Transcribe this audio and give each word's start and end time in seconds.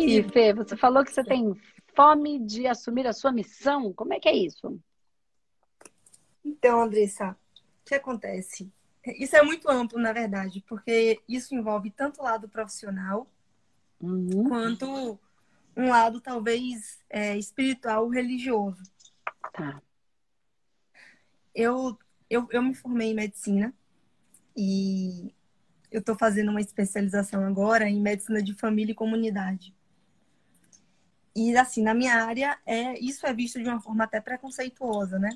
aí, 0.00 0.22
Fê, 0.28 0.52
você 0.54 0.76
falou 0.76 1.04
que 1.04 1.12
você 1.12 1.24
tem 1.24 1.54
fome 1.94 2.38
de 2.38 2.66
assumir 2.66 3.06
a 3.06 3.12
sua 3.12 3.32
missão. 3.32 3.92
Como 3.92 4.14
é 4.14 4.20
que 4.20 4.28
é 4.28 4.36
isso? 4.36 4.80
Então, 6.44 6.82
Andressa, 6.82 7.36
o 7.82 7.84
que 7.84 7.94
acontece? 7.94 8.72
Isso 9.18 9.36
é 9.36 9.42
muito 9.42 9.68
amplo, 9.68 9.98
na 9.98 10.12
verdade, 10.12 10.62
porque 10.68 11.20
isso 11.28 11.54
envolve 11.54 11.90
tanto 11.90 12.20
o 12.20 12.24
lado 12.24 12.48
profissional 12.48 13.26
uhum. 14.00 14.48
quanto 14.48 15.18
um 15.76 15.88
lado 15.88 16.20
talvez 16.20 16.98
é, 17.08 17.36
espiritual, 17.36 18.08
religioso. 18.08 18.82
Tá. 19.52 19.82
Eu, 21.54 21.98
eu, 22.28 22.46
eu 22.50 22.62
me 22.62 22.74
formei 22.74 23.10
em 23.10 23.14
medicina 23.14 23.74
e 24.56 25.34
eu 25.90 26.00
estou 26.00 26.14
fazendo 26.14 26.50
uma 26.50 26.60
especialização 26.60 27.44
agora 27.44 27.88
em 27.88 28.00
medicina 28.00 28.42
de 28.42 28.54
família 28.54 28.92
e 28.92 28.94
comunidade. 28.94 29.74
E 31.34 31.56
assim, 31.56 31.82
na 31.82 31.94
minha 31.94 32.14
área, 32.24 32.58
é 32.66 32.98
isso 32.98 33.26
é 33.26 33.32
visto 33.32 33.62
de 33.62 33.68
uma 33.68 33.80
forma 33.80 34.04
até 34.04 34.20
preconceituosa, 34.20 35.18
né? 35.18 35.30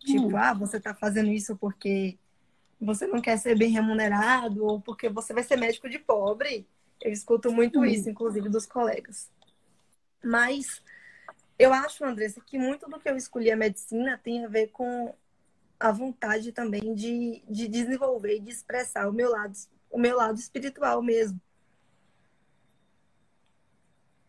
Tipo, 0.00 0.28
hum. 0.28 0.36
ah, 0.36 0.52
você 0.52 0.76
está 0.76 0.94
fazendo 0.94 1.30
isso 1.30 1.56
porque 1.56 2.18
você 2.80 3.06
não 3.06 3.20
quer 3.20 3.38
ser 3.38 3.56
bem 3.56 3.70
remunerado 3.70 4.64
ou 4.64 4.80
porque 4.80 5.08
você 5.08 5.32
vai 5.32 5.42
ser 5.42 5.56
médico 5.56 5.88
de 5.88 5.98
pobre. 5.98 6.66
Eu 7.00 7.10
escuto 7.10 7.50
muito 7.50 7.80
hum. 7.80 7.84
isso, 7.84 8.08
inclusive, 8.10 8.48
dos 8.48 8.66
colegas. 8.66 9.30
Mas 10.22 10.82
eu 11.58 11.72
acho, 11.72 12.04
Andressa, 12.04 12.40
que 12.40 12.58
muito 12.58 12.88
do 12.88 12.98
que 12.98 13.08
eu 13.08 13.16
escolhi 13.16 13.50
a 13.50 13.56
medicina 13.56 14.20
tem 14.22 14.44
a 14.44 14.48
ver 14.48 14.68
com 14.68 15.14
a 15.78 15.92
vontade 15.92 16.52
também 16.52 16.94
de, 16.94 17.42
de 17.48 17.68
desenvolver 17.68 18.36
e 18.36 18.40
de 18.40 18.50
expressar 18.50 19.08
o 19.08 19.12
meu 19.12 19.30
lado, 19.30 19.52
o 19.90 19.98
meu 19.98 20.16
lado 20.16 20.38
espiritual 20.38 21.02
mesmo. 21.02 21.40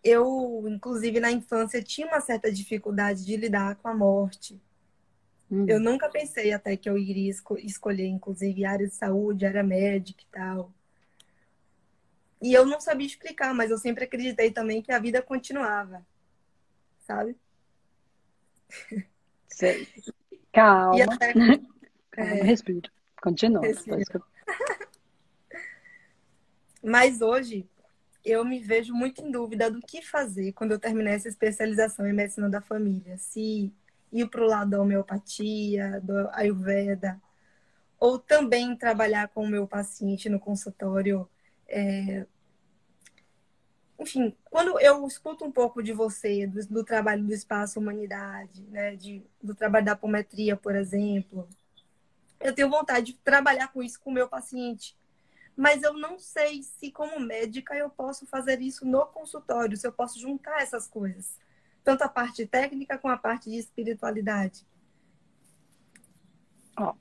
Eu, 0.06 0.64
inclusive, 0.68 1.20
na 1.20 1.32
infância, 1.32 1.82
tinha 1.82 2.06
uma 2.06 2.22
certa 2.22 2.52
dificuldade 2.52 3.26
de 3.26 3.36
lidar 3.36 3.76
com 3.78 3.88
a 3.88 3.96
morte. 3.96 4.62
Uhum. 5.50 5.66
Eu 5.68 5.80
nunca 5.80 6.08
pensei 6.08 6.54
até 6.54 6.78
que 6.78 6.88
eu 6.88 6.96
iria 6.96 7.32
esco 7.32 7.58
escolher, 7.58 8.06
inclusive, 8.06 8.66
área 8.66 8.88
de 8.88 8.94
saúde, 8.94 9.48
área 9.48 9.64
médica 9.64 10.22
e 10.22 10.28
tal. 10.32 10.72
E 12.40 12.54
eu 12.54 12.68
não 12.68 12.80
sabia 12.80 13.08
explicar, 13.08 13.52
mas 13.56 13.72
eu 13.72 13.80
sempre 13.80 14.04
acreditei 14.04 14.52
também 14.52 14.80
que 14.80 14.92
a 14.92 15.00
vida 15.00 15.24
continuava. 15.24 16.06
Sabe? 17.00 17.36
Sei. 19.48 19.88
Calma. 20.54 21.04
Até... 21.16 21.34
Calma, 22.12 22.32
é... 22.32 22.44
respira. 22.44 22.92
Continua. 23.24 23.62
Mas 26.84 27.20
hoje 27.22 27.68
eu 28.26 28.44
me 28.44 28.60
vejo 28.60 28.94
muito 28.94 29.22
em 29.22 29.32
dúvida 29.32 29.70
do 29.70 29.80
que 29.80 30.02
fazer 30.02 30.52
quando 30.54 30.72
eu 30.72 30.80
terminar 30.80 31.12
essa 31.12 31.28
especialização 31.28 32.08
em 32.08 32.14
medicina 32.14 32.50
da 32.50 32.60
família. 32.60 33.18
Se 33.18 33.72
ir 34.12 34.30
para 34.30 34.42
o 34.42 34.48
lado 34.48 34.72
da 34.72 34.82
homeopatia, 34.82 36.02
do 36.02 36.28
ayurveda, 36.32 37.22
ou 38.00 38.18
também 38.18 38.76
trabalhar 38.76 39.28
com 39.30 39.44
o 39.44 39.48
meu 39.48 39.68
paciente 39.68 40.30
no 40.30 40.40
consultório. 40.40 41.30
É... 41.68 42.26
Enfim, 44.00 44.36
quando 44.46 44.80
eu 44.80 45.06
escuto 45.08 45.46
um 45.46 45.52
pouco 45.52 45.82
de 45.82 45.94
você, 45.94 46.46
do, 46.48 46.66
do 46.68 46.84
trabalho 46.84 47.24
do 47.24 47.34
espaço 47.34 47.80
humanidade, 47.80 48.64
né, 48.64 48.96
de, 48.96 49.24
do 49.42 49.56
trabalho 49.56 49.86
da 49.86 49.94
apometria, 49.94 50.58
por 50.58 50.76
exemplo, 50.76 51.48
eu 52.40 52.54
tenho 52.54 52.70
vontade 52.70 53.14
de 53.14 53.14
trabalhar 53.20 53.70
com 53.70 53.82
isso 53.82 54.00
com 54.00 54.10
o 54.10 54.14
meu 54.14 54.28
paciente. 54.28 54.98
Mas 55.56 55.84
eu 55.84 55.94
não 55.94 56.20
sei 56.20 56.64
se, 56.64 56.92
como 56.92 57.20
médica, 57.20 57.76
eu 57.76 57.90
posso 57.90 58.26
fazer 58.26 58.62
isso 58.62 58.86
no 58.86 59.06
consultório, 59.06 59.78
se 59.78 59.88
eu 59.88 59.92
posso 59.92 60.20
juntar 60.20 60.62
essas 60.62 60.88
coisas 60.88 61.38
tanto 61.86 62.02
a 62.02 62.10
parte 62.10 62.46
técnica 62.48 62.98
como 62.98 63.14
a 63.14 63.18
parte 63.18 63.50
de 63.50 63.58
espiritualidade? 63.58 64.66
Ó, 66.78 66.94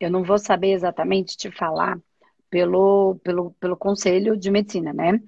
eu 0.00 0.10
não 0.10 0.24
vou 0.24 0.38
saber 0.38 0.72
exatamente 0.72 1.36
te 1.36 1.52
falar 1.52 2.00
pelo, 2.48 3.16
pelo, 3.22 3.52
pelo 3.60 3.76
conselho 3.76 4.36
de 4.36 4.50
medicina, 4.50 4.92
né? 4.92 5.20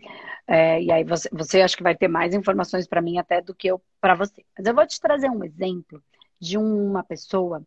É, 0.49 0.83
e 0.83 0.91
aí 0.91 1.05
você, 1.05 1.29
você 1.31 1.61
acho 1.61 1.77
que 1.77 1.83
vai 1.83 1.95
ter 1.95 2.09
mais 2.09 2.35
informações 2.35 2.89
para 2.89 3.03
mim 3.03 3.19
até 3.19 3.41
do 3.41 3.55
que 3.55 3.69
eu 3.69 3.81
para 4.01 4.15
você. 4.15 4.45
Mas 4.57 4.67
eu 4.67 4.75
vou 4.75 4.87
te 4.87 4.99
trazer 4.99 5.31
um 5.31 5.45
exemplo 5.45 6.03
de 6.41 6.59
uma 6.59 7.05
pessoa 7.05 7.63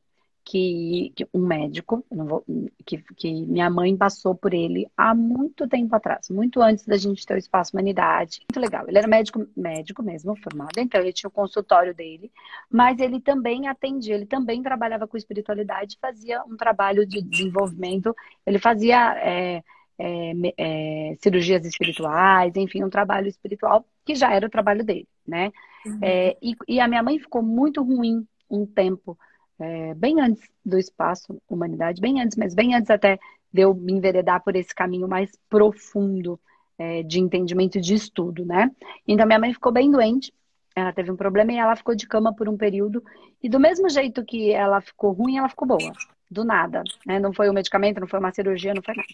que, 0.46 1.12
que 1.16 1.28
um 1.34 1.40
médico, 1.40 2.06
vou, 2.10 2.46
que, 2.86 3.00
que 3.18 3.34
minha 3.48 3.68
mãe 3.68 3.98
passou 3.98 4.36
por 4.36 4.54
ele 4.54 4.88
há 4.96 5.16
muito 5.16 5.68
tempo 5.68 5.96
atrás, 5.96 6.30
muito 6.30 6.62
antes 6.62 6.86
da 6.86 6.96
gente 6.98 7.26
ter 7.26 7.34
o 7.34 7.38
Espaço 7.38 7.76
Humanidade. 7.76 8.42
Muito 8.42 8.64
legal. 8.64 8.86
Ele 8.88 9.00
era 9.00 9.08
médico, 9.08 9.48
médico 9.58 10.04
mesmo, 10.04 10.36
formado, 10.38 10.78
então 10.78 11.02
ele 11.02 11.12
tinha 11.12 11.28
o 11.28 11.32
consultório 11.32 11.96
dele, 11.96 12.32
mas 12.70 13.00
ele 13.00 13.20
também 13.20 13.68
atendia, 13.68 14.14
ele 14.14 14.28
também 14.28 14.62
trabalhava 14.62 15.08
com 15.08 15.18
espiritualidade, 15.18 15.98
fazia 16.00 16.44
um 16.44 16.56
trabalho 16.56 17.08
de 17.08 17.24
desenvolvimento, 17.24 18.16
ele 18.46 18.60
fazia 18.60 19.18
é, 19.18 19.64
é, 19.98 20.34
é, 20.58 21.16
cirurgias 21.24 21.66
espirituais, 21.66 22.56
enfim, 22.56 22.84
um 22.84 22.90
trabalho 22.90 23.28
espiritual 23.28 23.84
que 24.06 24.14
já 24.14 24.32
era 24.32 24.46
o 24.46 24.52
trabalho 24.52 24.86
dele, 24.86 25.08
né? 25.28 25.52
Uhum. 25.88 26.00
É, 26.04 26.38
e, 26.40 26.56
e 26.68 26.80
a 26.80 26.88
minha 26.88 27.02
mãe 27.02 27.18
ficou 27.18 27.42
muito 27.42 27.82
ruim 27.82 28.28
um 28.48 28.64
tempo 28.64 29.18
é, 29.60 29.94
bem 29.94 30.20
antes 30.20 30.50
do 30.66 30.78
espaço 30.78 31.40
humanidade, 31.50 32.02
bem 32.02 32.22
antes, 32.22 32.38
mas 32.38 32.54
bem 32.54 32.76
antes 32.76 32.90
até 32.90 33.20
de 33.52 33.62
eu 33.62 33.74
me 33.74 33.94
enveredar 33.94 34.44
por 34.44 34.56
esse 34.56 34.74
caminho 34.74 35.08
mais 35.08 35.32
profundo 35.50 36.40
é, 36.78 37.04
de 37.04 37.20
entendimento 37.20 37.78
e 37.78 37.82
de 37.82 37.94
estudo, 37.94 38.46
né? 38.46 38.70
Então 39.08 39.26
minha 39.26 39.40
mãe 39.40 39.54
ficou 39.54 39.72
bem 39.72 39.90
doente, 39.90 40.34
ela 40.76 40.92
teve 40.92 41.10
um 41.10 41.16
problema 41.16 41.54
e 41.54 41.58
ela 41.58 41.76
ficou 41.76 41.96
de 41.96 42.08
cama 42.08 42.34
por 42.36 42.50
um 42.50 42.58
período, 42.58 43.04
e 43.42 43.48
do 43.48 43.60
mesmo 43.60 43.90
jeito 43.90 44.26
que 44.26 44.52
ela 44.52 44.82
ficou 44.82 45.14
ruim, 45.14 45.38
ela 45.38 45.50
ficou 45.50 45.68
boa. 45.68 45.94
Do 46.30 46.44
nada, 46.44 46.84
né? 47.06 47.20
Não 47.20 47.32
foi 47.32 47.50
um 47.50 47.54
medicamento, 47.54 48.00
não 48.00 48.08
foi 48.08 48.20
uma 48.20 48.34
cirurgia, 48.34 48.74
não 48.74 48.82
foi 48.82 48.96
nada. 48.96 49.08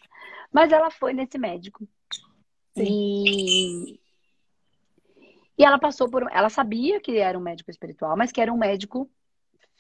Mas 0.51 0.71
ela 0.71 0.89
foi 0.89 1.13
nesse 1.13 1.37
médico. 1.37 1.85
Sim. 2.73 2.85
E 2.85 3.99
e 5.61 5.63
ela 5.63 5.77
passou 5.77 6.09
por. 6.09 6.27
Ela 6.31 6.49
sabia 6.49 6.99
que 6.99 7.19
era 7.19 7.37
um 7.37 7.41
médico 7.41 7.69
espiritual, 7.69 8.17
mas 8.17 8.31
que 8.31 8.41
era 8.41 8.51
um 8.51 8.57
médico 8.57 9.07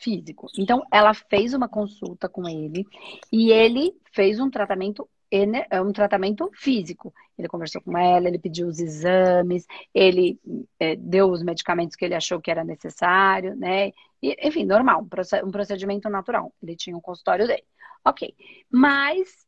físico. 0.01 0.47
Então, 0.57 0.83
ela 0.91 1.13
fez 1.13 1.53
uma 1.53 1.69
consulta 1.69 2.27
com 2.27 2.47
ele 2.47 2.85
e 3.31 3.51
ele 3.51 3.93
fez 4.11 4.39
um 4.39 4.49
tratamento 4.49 5.07
é, 5.33 5.81
um 5.81 5.93
tratamento 5.93 6.51
físico. 6.53 7.13
Ele 7.37 7.47
conversou 7.47 7.81
com 7.81 7.97
ela, 7.97 8.27
ele 8.27 8.37
pediu 8.37 8.67
os 8.67 8.79
exames, 8.79 9.65
ele 9.93 10.37
é, 10.77 10.97
deu 10.97 11.31
os 11.31 11.41
medicamentos 11.41 11.95
que 11.95 12.03
ele 12.03 12.15
achou 12.15 12.41
que 12.41 12.51
era 12.51 12.65
necessário, 12.65 13.55
né? 13.55 13.93
E, 14.21 14.35
enfim, 14.45 14.65
normal, 14.65 15.07
um 15.45 15.51
procedimento 15.51 16.09
natural. 16.09 16.53
Ele 16.61 16.75
tinha 16.75 16.97
um 16.97 17.01
consultório 17.01 17.47
dele. 17.47 17.63
Ok. 18.03 18.35
Mas 18.69 19.47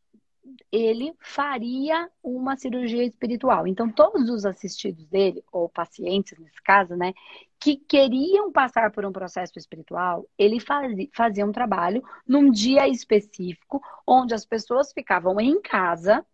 ele 0.71 1.13
faria 1.19 2.09
uma 2.23 2.55
cirurgia 2.55 3.03
espiritual. 3.03 3.67
Então, 3.67 3.89
todos 3.89 4.29
os 4.29 4.45
assistidos 4.45 5.05
dele, 5.07 5.43
ou 5.51 5.69
pacientes 5.69 6.37
nesse 6.37 6.61
caso, 6.61 6.95
né, 6.95 7.13
que 7.59 7.77
queriam 7.77 8.51
passar 8.51 8.91
por 8.91 9.05
um 9.05 9.11
processo 9.11 9.57
espiritual, 9.57 10.27
ele 10.37 10.59
fazia, 10.59 11.45
um 11.45 11.51
trabalho 11.51 12.03
num 12.27 12.51
dia 12.51 12.87
específico, 12.87 13.81
onde 14.05 14.33
as 14.33 14.45
pessoas 14.45 14.91
ficavam 14.91 15.39
em 15.39 15.61
casa, 15.61 16.25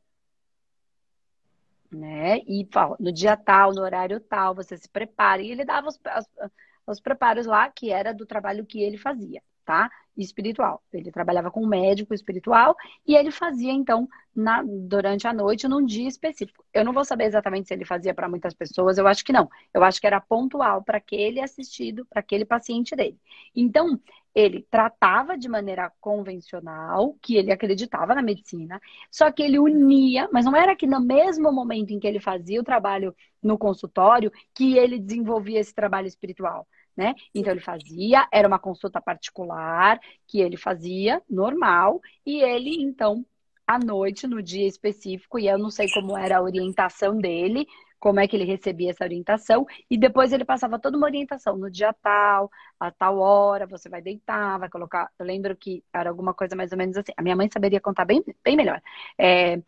né, 1.92 2.40
e 2.40 2.68
no 3.00 3.12
dia 3.12 3.36
tal, 3.36 3.74
no 3.74 3.82
horário 3.82 4.20
tal, 4.20 4.56
você 4.56 4.78
se 4.78 4.90
prepara, 4.90 5.42
e 5.42 5.52
ele 5.52 5.66
dava 5.66 5.88
os, 5.88 5.96
os, 5.98 6.52
os 6.88 7.00
preparos 7.00 7.46
lá, 7.46 7.70
que 7.70 7.92
era 7.92 8.14
do 8.14 8.26
trabalho 8.26 8.66
que 8.66 8.82
ele 8.82 8.98
fazia 8.98 9.42
tá? 9.70 9.88
Espiritual. 10.18 10.82
Ele 10.92 11.12
trabalhava 11.12 11.52
com 11.52 11.62
um 11.64 11.68
médico 11.68 12.12
espiritual 12.12 12.76
e 13.06 13.16
ele 13.16 13.30
fazia, 13.30 13.72
então, 13.72 14.10
na, 14.36 14.64
durante 14.64 15.28
a 15.28 15.34
noite, 15.34 15.68
num 15.68 15.86
dia 15.86 16.08
específico. 16.08 16.66
Eu 16.74 16.84
não 16.84 16.92
vou 16.92 17.06
saber 17.06 17.26
exatamente 17.26 17.68
se 17.68 17.76
ele 17.76 17.86
fazia 17.86 18.12
para 18.12 18.28
muitas 18.28 18.56
pessoas, 18.56 18.98
eu 18.98 19.08
acho 19.08 19.24
que 19.24 19.32
não. 19.32 19.48
Eu 19.72 19.84
acho 19.84 20.02
que 20.02 20.08
era 20.08 20.20
pontual 20.20 20.84
para 20.84 20.98
aquele 20.98 21.40
assistido, 21.40 22.04
para 22.08 22.20
aquele 22.20 22.46
paciente 22.46 22.96
dele. 22.96 23.20
Então, 23.56 24.00
ele 24.34 24.66
tratava 24.72 25.38
de 25.38 25.48
maneira 25.48 25.92
convencional, 26.02 27.16
que 27.22 27.36
ele 27.36 27.52
acreditava 27.52 28.16
na 28.16 28.24
medicina, 28.24 28.82
só 29.12 29.32
que 29.32 29.44
ele 29.44 29.60
unia, 29.60 30.28
mas 30.34 30.46
não 30.46 30.56
era 30.56 30.76
que 30.76 30.88
no 30.88 31.00
mesmo 31.00 31.52
momento 31.52 31.92
em 31.92 32.00
que 32.00 32.08
ele 32.08 32.20
fazia 32.20 32.60
o 32.60 32.64
trabalho 32.64 33.16
no 33.42 33.56
consultório, 33.56 34.32
que 34.52 34.80
ele 34.80 34.98
desenvolvia 34.98 35.60
esse 35.60 35.76
trabalho 35.76 36.08
espiritual 36.08 36.68
né? 37.00 37.16
Então 37.34 37.54
ele 37.54 37.62
fazia, 37.62 38.28
era 38.32 38.48
uma 38.48 38.60
consulta 38.60 39.02
particular 39.02 40.00
que 40.28 40.42
ele 40.42 40.58
fazia, 40.58 41.22
normal, 41.30 42.02
e 42.26 42.42
ele 42.42 42.82
então 42.84 43.26
à 43.66 43.80
noite, 43.80 44.28
no 44.28 44.42
dia 44.42 44.68
específico, 44.68 45.40
e 45.40 45.48
eu 45.48 45.58
não 45.58 45.70
sei 45.70 45.88
como 45.92 46.18
era 46.18 46.38
a 46.40 46.42
orientação 46.42 47.18
dele, 47.18 47.68
como 48.00 48.20
é 48.20 48.28
que 48.28 48.36
ele 48.36 48.46
recebia 48.46 48.90
essa 48.92 49.04
orientação, 49.04 49.66
e 49.90 49.98
depois 49.98 50.34
ele 50.34 50.44
passava 50.44 50.80
toda 50.80 50.98
uma 50.98 51.06
orientação 51.08 51.56
no 51.58 51.70
dia 51.70 51.94
tal, 52.02 52.50
a 52.80 52.92
tal 52.92 53.20
hora, 53.20 53.68
você 53.68 53.88
vai 53.90 54.02
deitar, 54.02 54.58
vai 54.60 54.70
colocar. 54.70 55.10
Eu 55.20 55.26
lembro 55.26 55.56
que 55.56 55.84
era 55.94 56.10
alguma 56.10 56.34
coisa 56.34 56.56
mais 56.56 56.72
ou 56.72 56.78
menos 56.78 56.98
assim. 56.98 57.12
A 57.18 57.22
minha 57.22 57.36
mãe 57.36 57.50
saberia 57.52 57.80
contar 57.82 58.06
bem, 58.06 58.24
bem 58.44 58.56
melhor. 58.58 58.82
É, 59.18 59.62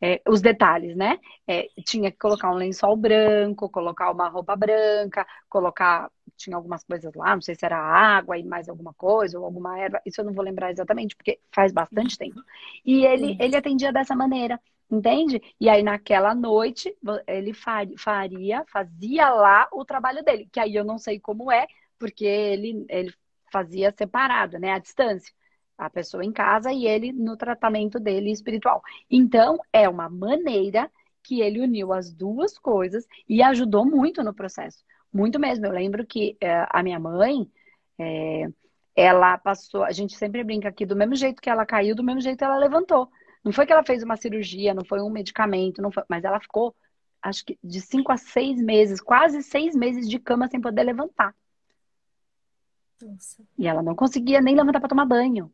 é, 0.00 0.20
os 0.28 0.40
detalhes, 0.42 0.96
né? 0.96 1.18
É, 1.46 1.68
tinha 1.84 2.10
que 2.10 2.18
colocar 2.18 2.50
um 2.50 2.54
lençol 2.56 2.96
branco, 2.96 3.70
colocar 3.70 4.10
uma 4.10 4.28
roupa 4.28 4.56
branca, 4.56 5.26
colocar. 5.48 6.10
Tinha 6.36 6.56
algumas 6.56 6.84
coisas 6.84 7.12
lá, 7.14 7.34
não 7.34 7.42
sei 7.42 7.54
se 7.54 7.64
era 7.64 7.78
água 7.78 8.36
e 8.38 8.44
mais 8.44 8.68
alguma 8.68 8.92
coisa, 8.94 9.38
ou 9.38 9.44
alguma 9.44 9.78
erva, 9.78 10.00
isso 10.04 10.20
eu 10.20 10.24
não 10.24 10.32
vou 10.32 10.44
lembrar 10.44 10.70
exatamente, 10.70 11.14
porque 11.16 11.38
faz 11.52 11.72
bastante 11.72 12.18
tempo. 12.18 12.42
E 12.84 13.04
ele, 13.06 13.36
ele 13.38 13.56
atendia 13.56 13.92
dessa 13.92 14.16
maneira, 14.16 14.60
entende? 14.90 15.40
E 15.60 15.68
aí 15.68 15.82
naquela 15.82 16.34
noite 16.34 16.96
ele 17.26 17.52
faria, 17.96 18.64
fazia 18.66 19.30
lá 19.30 19.68
o 19.72 19.84
trabalho 19.84 20.22
dele, 20.24 20.48
que 20.52 20.60
aí 20.60 20.74
eu 20.74 20.84
não 20.84 20.98
sei 20.98 21.20
como 21.20 21.50
é, 21.52 21.66
porque 21.98 22.24
ele, 22.24 22.84
ele 22.88 23.14
fazia 23.52 23.94
separado, 23.96 24.58
né, 24.58 24.72
à 24.72 24.78
distância 24.78 25.32
a 25.76 25.90
pessoa 25.90 26.24
em 26.24 26.32
casa 26.32 26.72
e 26.72 26.86
ele 26.86 27.12
no 27.12 27.36
tratamento 27.36 27.98
dele 27.98 28.30
espiritual. 28.30 28.82
Então, 29.10 29.58
é 29.72 29.88
uma 29.88 30.08
maneira 30.08 30.90
que 31.22 31.40
ele 31.40 31.60
uniu 31.60 31.92
as 31.92 32.12
duas 32.12 32.58
coisas 32.58 33.06
e 33.28 33.42
ajudou 33.42 33.84
muito 33.84 34.22
no 34.22 34.34
processo. 34.34 34.84
Muito 35.14 35.38
mesmo. 35.38 35.64
Eu 35.64 35.72
lembro 35.72 36.04
que 36.04 36.36
é, 36.40 36.66
a 36.68 36.82
minha 36.82 36.98
mãe, 36.98 37.48
é, 37.96 38.48
ela 38.96 39.38
passou, 39.38 39.84
a 39.84 39.92
gente 39.92 40.16
sempre 40.16 40.42
brinca 40.42 40.68
aqui, 40.68 40.84
do 40.84 40.96
mesmo 40.96 41.14
jeito 41.14 41.40
que 41.40 41.48
ela 41.48 41.64
caiu, 41.64 41.94
do 41.94 42.02
mesmo 42.02 42.20
jeito 42.20 42.44
ela 42.44 42.56
levantou. 42.56 43.08
Não 43.44 43.52
foi 43.52 43.64
que 43.64 43.72
ela 43.72 43.84
fez 43.84 44.02
uma 44.02 44.16
cirurgia, 44.16 44.74
não 44.74 44.84
foi 44.84 45.00
um 45.00 45.10
medicamento, 45.10 45.80
não 45.80 45.92
foi, 45.92 46.02
mas 46.08 46.24
ela 46.24 46.40
ficou, 46.40 46.74
acho 47.22 47.44
que 47.44 47.56
de 47.62 47.80
cinco 47.80 48.10
a 48.10 48.16
seis 48.16 48.60
meses, 48.60 49.00
quase 49.00 49.40
seis 49.42 49.76
meses 49.76 50.08
de 50.08 50.18
cama 50.18 50.48
sem 50.48 50.60
poder 50.60 50.82
levantar. 50.82 51.32
Nossa. 53.00 53.44
E 53.56 53.68
ela 53.68 53.82
não 53.82 53.94
conseguia 53.94 54.40
nem 54.40 54.56
levantar 54.56 54.80
para 54.80 54.88
tomar 54.88 55.04
banho 55.04 55.52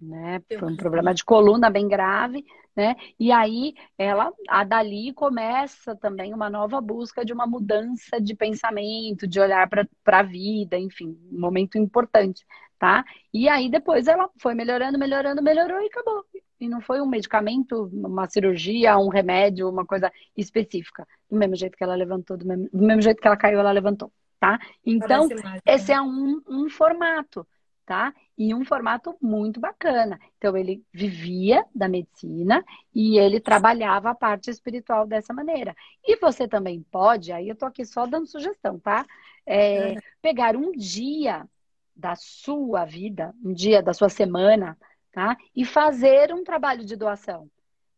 né? 0.00 0.42
Foi 0.58 0.72
um 0.72 0.76
problema 0.76 1.14
de 1.14 1.24
coluna 1.24 1.70
bem 1.70 1.88
grave, 1.88 2.44
né? 2.74 2.94
E 3.18 3.32
aí 3.32 3.74
ela, 3.96 4.32
a 4.48 4.64
dali 4.64 5.12
começa 5.12 5.96
também 5.96 6.34
uma 6.34 6.50
nova 6.50 6.80
busca 6.80 7.24
de 7.24 7.32
uma 7.32 7.46
mudança 7.46 8.20
de 8.20 8.34
pensamento, 8.34 9.26
de 9.26 9.40
olhar 9.40 9.68
para 9.68 9.86
a 10.18 10.22
vida, 10.22 10.78
enfim, 10.78 11.16
um 11.32 11.40
momento 11.40 11.78
importante, 11.78 12.44
tá? 12.78 13.04
E 13.32 13.48
aí 13.48 13.70
depois 13.70 14.06
ela 14.06 14.28
foi 14.38 14.54
melhorando, 14.54 14.98
melhorando, 14.98 15.42
melhorou 15.42 15.80
e 15.80 15.86
acabou. 15.86 16.24
E 16.58 16.68
não 16.68 16.80
foi 16.80 17.00
um 17.00 17.06
medicamento, 17.06 17.90
uma 17.92 18.28
cirurgia, 18.28 18.96
um 18.98 19.08
remédio, 19.08 19.68
uma 19.68 19.84
coisa 19.84 20.10
específica. 20.36 21.06
Do 21.30 21.36
mesmo 21.36 21.54
jeito 21.54 21.76
que 21.76 21.84
ela 21.84 21.94
levantou, 21.94 22.36
do 22.36 22.46
mesmo, 22.46 22.68
do 22.72 22.82
mesmo 22.82 23.02
jeito 23.02 23.20
que 23.20 23.26
ela 23.26 23.36
caiu, 23.36 23.60
ela 23.60 23.72
levantou, 23.72 24.10
tá? 24.40 24.58
Então, 24.84 25.28
esse 25.66 25.92
é 25.92 26.00
um, 26.00 26.40
um 26.48 26.70
formato 26.70 27.46
tá? 27.86 28.12
E 28.36 28.52
um 28.52 28.64
formato 28.64 29.16
muito 29.22 29.60
bacana. 29.60 30.18
Então, 30.36 30.56
ele 30.56 30.84
vivia 30.92 31.64
da 31.74 31.88
medicina 31.88 32.62
e 32.92 33.16
ele 33.18 33.40
trabalhava 33.40 34.10
a 34.10 34.14
parte 34.14 34.50
espiritual 34.50 35.06
dessa 35.06 35.32
maneira. 35.32 35.74
E 36.04 36.16
você 36.16 36.48
também 36.48 36.82
pode, 36.90 37.32
aí 37.32 37.48
eu 37.48 37.56
tô 37.56 37.64
aqui 37.64 37.86
só 37.86 38.04
dando 38.04 38.26
sugestão, 38.26 38.78
tá? 38.80 39.06
É, 39.46 39.94
pegar 40.20 40.56
um 40.56 40.72
dia 40.72 41.48
da 41.94 42.16
sua 42.16 42.84
vida, 42.84 43.32
um 43.42 43.54
dia 43.54 43.80
da 43.80 43.94
sua 43.94 44.08
semana, 44.08 44.76
tá? 45.12 45.36
E 45.54 45.64
fazer 45.64 46.34
um 46.34 46.42
trabalho 46.44 46.84
de 46.84 46.96
doação 46.96 47.48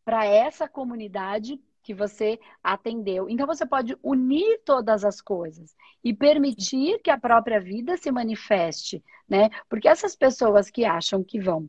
para 0.04 0.24
essa 0.24 0.68
comunidade 0.68 1.60
que 1.88 1.94
você 1.94 2.38
atendeu. 2.62 3.30
Então 3.30 3.46
você 3.46 3.64
pode 3.64 3.96
unir 4.02 4.60
todas 4.62 5.06
as 5.06 5.22
coisas 5.22 5.74
e 6.04 6.12
permitir 6.12 7.00
que 7.00 7.10
a 7.10 7.18
própria 7.18 7.58
vida 7.58 7.96
se 7.96 8.12
manifeste, 8.12 9.02
né? 9.26 9.48
Porque 9.70 9.88
essas 9.88 10.14
pessoas 10.14 10.68
que 10.68 10.84
acham 10.84 11.24
que 11.24 11.40
vão 11.40 11.66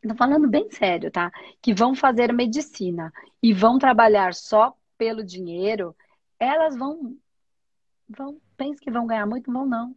Tô 0.00 0.14
falando 0.14 0.48
bem 0.48 0.68
sério, 0.70 1.10
tá? 1.10 1.30
Que 1.60 1.74
vão 1.74 1.92
fazer 1.92 2.32
medicina 2.32 3.12
e 3.42 3.52
vão 3.52 3.78
trabalhar 3.78 4.32
só 4.32 4.76
pelo 4.96 5.24
dinheiro, 5.24 5.96
elas 6.38 6.76
vão 6.76 7.16
vão 8.08 8.40
pensam 8.56 8.76
que 8.76 8.92
vão 8.92 9.08
ganhar 9.08 9.26
muito, 9.26 9.52
vão 9.52 9.66
não. 9.66 9.96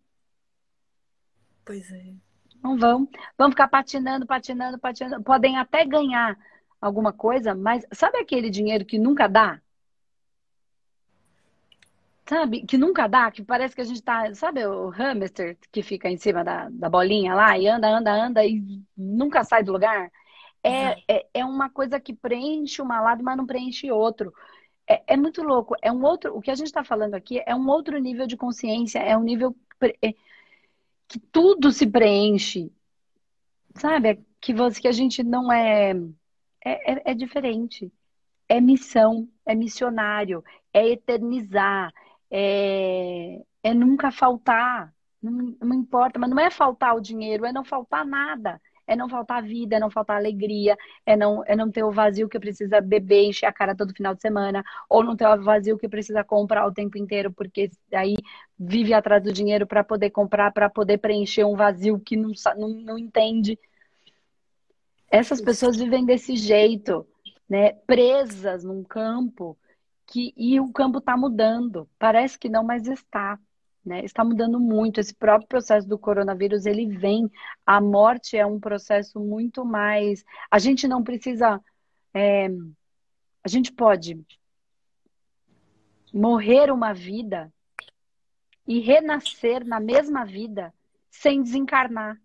Pois 1.64 1.92
é. 1.92 2.16
Não 2.64 2.80
vão. 2.80 3.08
Vão 3.38 3.52
ficar 3.52 3.68
patinando, 3.68 4.26
patinando, 4.26 4.80
patinando. 4.80 5.24
Podem 5.24 5.58
até 5.58 5.86
ganhar 5.86 6.36
alguma 6.82 7.14
coisa, 7.14 7.56
mas 7.56 7.86
sabe 7.94 8.18
aquele 8.20 8.50
dinheiro 8.50 8.86
que 8.86 9.00
nunca 9.00 9.28
dá? 9.28 9.62
Sabe? 12.28 12.66
Que 12.66 12.78
nunca 12.78 13.08
dá, 13.08 13.30
que 13.32 13.44
parece 13.44 13.76
que 13.76 13.82
a 13.82 13.84
gente 13.84 14.02
tá. 14.02 14.34
Sabe 14.34 14.66
o 14.66 14.90
hamster 14.90 15.58
que 15.72 15.84
fica 15.84 16.10
em 16.10 16.18
cima 16.18 16.44
da, 16.44 16.70
da 16.70 16.90
bolinha 16.90 17.36
lá 17.36 17.58
e 17.58 17.68
anda, 17.68 17.88
anda, 17.88 18.12
anda 18.12 18.46
e 18.46 18.64
nunca 18.98 19.44
sai 19.44 19.64
do 19.64 19.72
lugar? 19.72 20.12
É, 20.64 21.04
é, 21.08 21.28
é 21.36 21.46
uma 21.46 21.70
coisa 21.70 22.00
que 22.00 22.14
preenche 22.14 22.82
uma 22.82 23.00
lado, 23.00 23.24
mas 23.24 23.38
não 23.38 23.46
preenche 23.46 23.92
outro. 23.92 24.34
É, 24.88 25.14
é 25.14 25.18
muito 25.18 25.44
louco. 25.44 25.76
É 25.82 25.92
um 25.92 26.04
outro. 26.04 26.36
O 26.36 26.42
que 26.42 26.50
a 26.50 26.56
gente 26.56 26.68
está 26.68 26.84
falando 26.84 27.14
aqui 27.14 27.42
é 27.46 27.56
um 27.56 27.68
outro 27.70 27.98
nível 28.00 28.26
de 28.28 28.38
consciência, 28.38 29.00
é 29.00 29.16
um 29.16 29.24
nível 29.24 29.56
é, 30.02 30.14
que 31.08 31.20
tudo 31.32 31.72
se 31.72 31.86
preenche. 31.88 32.72
Sabe? 33.76 34.26
Que, 34.42 34.54
você, 34.54 34.82
que 34.82 34.88
a 34.88 34.92
gente 34.92 35.24
não 35.24 35.52
é 35.52 35.94
é, 36.66 36.94
é, 36.94 37.12
é 37.12 37.14
diferente. 37.14 37.92
É 38.50 38.62
missão, 38.62 39.28
é 39.46 39.56
missionário, 39.56 40.44
é 40.74 40.90
eternizar, 40.90 41.92
é, 42.30 43.42
é 43.64 43.74
nunca 43.74 44.12
faltar. 44.12 44.94
Não, 45.22 45.56
não 45.62 45.76
importa, 45.76 46.20
mas 46.20 46.30
não 46.30 46.40
é 46.40 46.52
faltar 46.52 46.96
o 46.96 47.02
dinheiro, 47.02 47.46
é 47.46 47.52
não 47.52 47.66
faltar 47.66 48.06
nada 48.06 48.62
é 48.88 48.96
não 48.96 49.10
faltar 49.10 49.44
vida, 49.44 49.76
é 49.76 49.80
não 49.80 49.90
faltar 49.90 50.18
alegria, 50.18 50.78
é 51.06 51.16
não, 51.16 51.44
é 51.46 51.56
não 51.56 51.72
ter 51.72 51.84
o 51.84 51.92
vazio 51.92 52.30
que 52.30 52.40
precisa 52.40 52.80
beber, 52.82 53.26
encher 53.26 53.46
a 53.48 53.54
cara 53.54 53.76
todo 53.76 53.94
final 53.94 54.14
de 54.14 54.22
semana, 54.22 54.64
ou 54.90 55.04
não 55.04 55.16
ter 55.16 55.28
o 55.28 55.44
vazio 55.44 55.78
que 55.78 55.90
precisa 55.90 56.24
comprar 56.24 56.66
o 56.68 56.74
tempo 56.74 56.98
inteiro, 56.98 57.32
porque 57.32 57.70
aí 57.94 58.16
vive 58.58 58.94
atrás 58.94 59.24
do 59.24 59.34
dinheiro 59.34 59.66
para 59.68 59.84
poder 59.84 60.12
comprar, 60.12 60.52
para 60.52 60.70
poder 60.70 60.98
preencher 61.00 61.46
um 61.46 61.56
vazio 61.56 62.00
que 62.00 62.16
não, 62.16 62.32
não, 62.58 62.70
não 62.70 62.98
entende. 62.98 63.58
Essas 65.10 65.42
pessoas 65.42 65.78
vivem 65.78 66.06
desse 66.06 66.36
jeito, 66.36 67.08
né? 67.50 67.74
Presas 67.86 68.64
num 68.64 68.84
campo 68.84 69.58
que 70.06 70.34
e 70.38 70.60
o 70.60 70.72
campo 70.72 71.00
está 71.00 71.18
mudando. 71.18 71.90
Parece 71.98 72.38
que 72.38 72.50
não, 72.50 72.64
mas 72.64 72.88
está. 72.88 73.40
Né? 73.86 74.04
Está 74.04 74.24
mudando 74.24 74.60
muito. 74.60 75.00
Esse 75.00 75.14
próprio 75.14 75.48
processo 75.48 75.88
do 75.88 75.98
coronavírus 75.98 76.66
ele 76.66 76.88
vem. 76.88 77.30
A 77.66 77.80
morte 77.80 78.36
é 78.38 78.46
um 78.46 78.60
processo 78.60 79.20
muito 79.20 79.64
mais. 79.64 80.24
A 80.50 80.60
gente 80.60 80.88
não 80.88 81.04
precisa. 81.04 81.62
É... 82.14 82.48
A 83.44 83.48
gente 83.48 83.72
pode 83.72 84.20
morrer 86.12 86.72
uma 86.72 86.94
vida 86.94 87.54
e 88.68 88.80
renascer 88.80 89.66
na 89.66 89.80
mesma 89.80 90.26
vida 90.26 90.74
sem 91.12 91.44
desencarnar. 91.44 92.20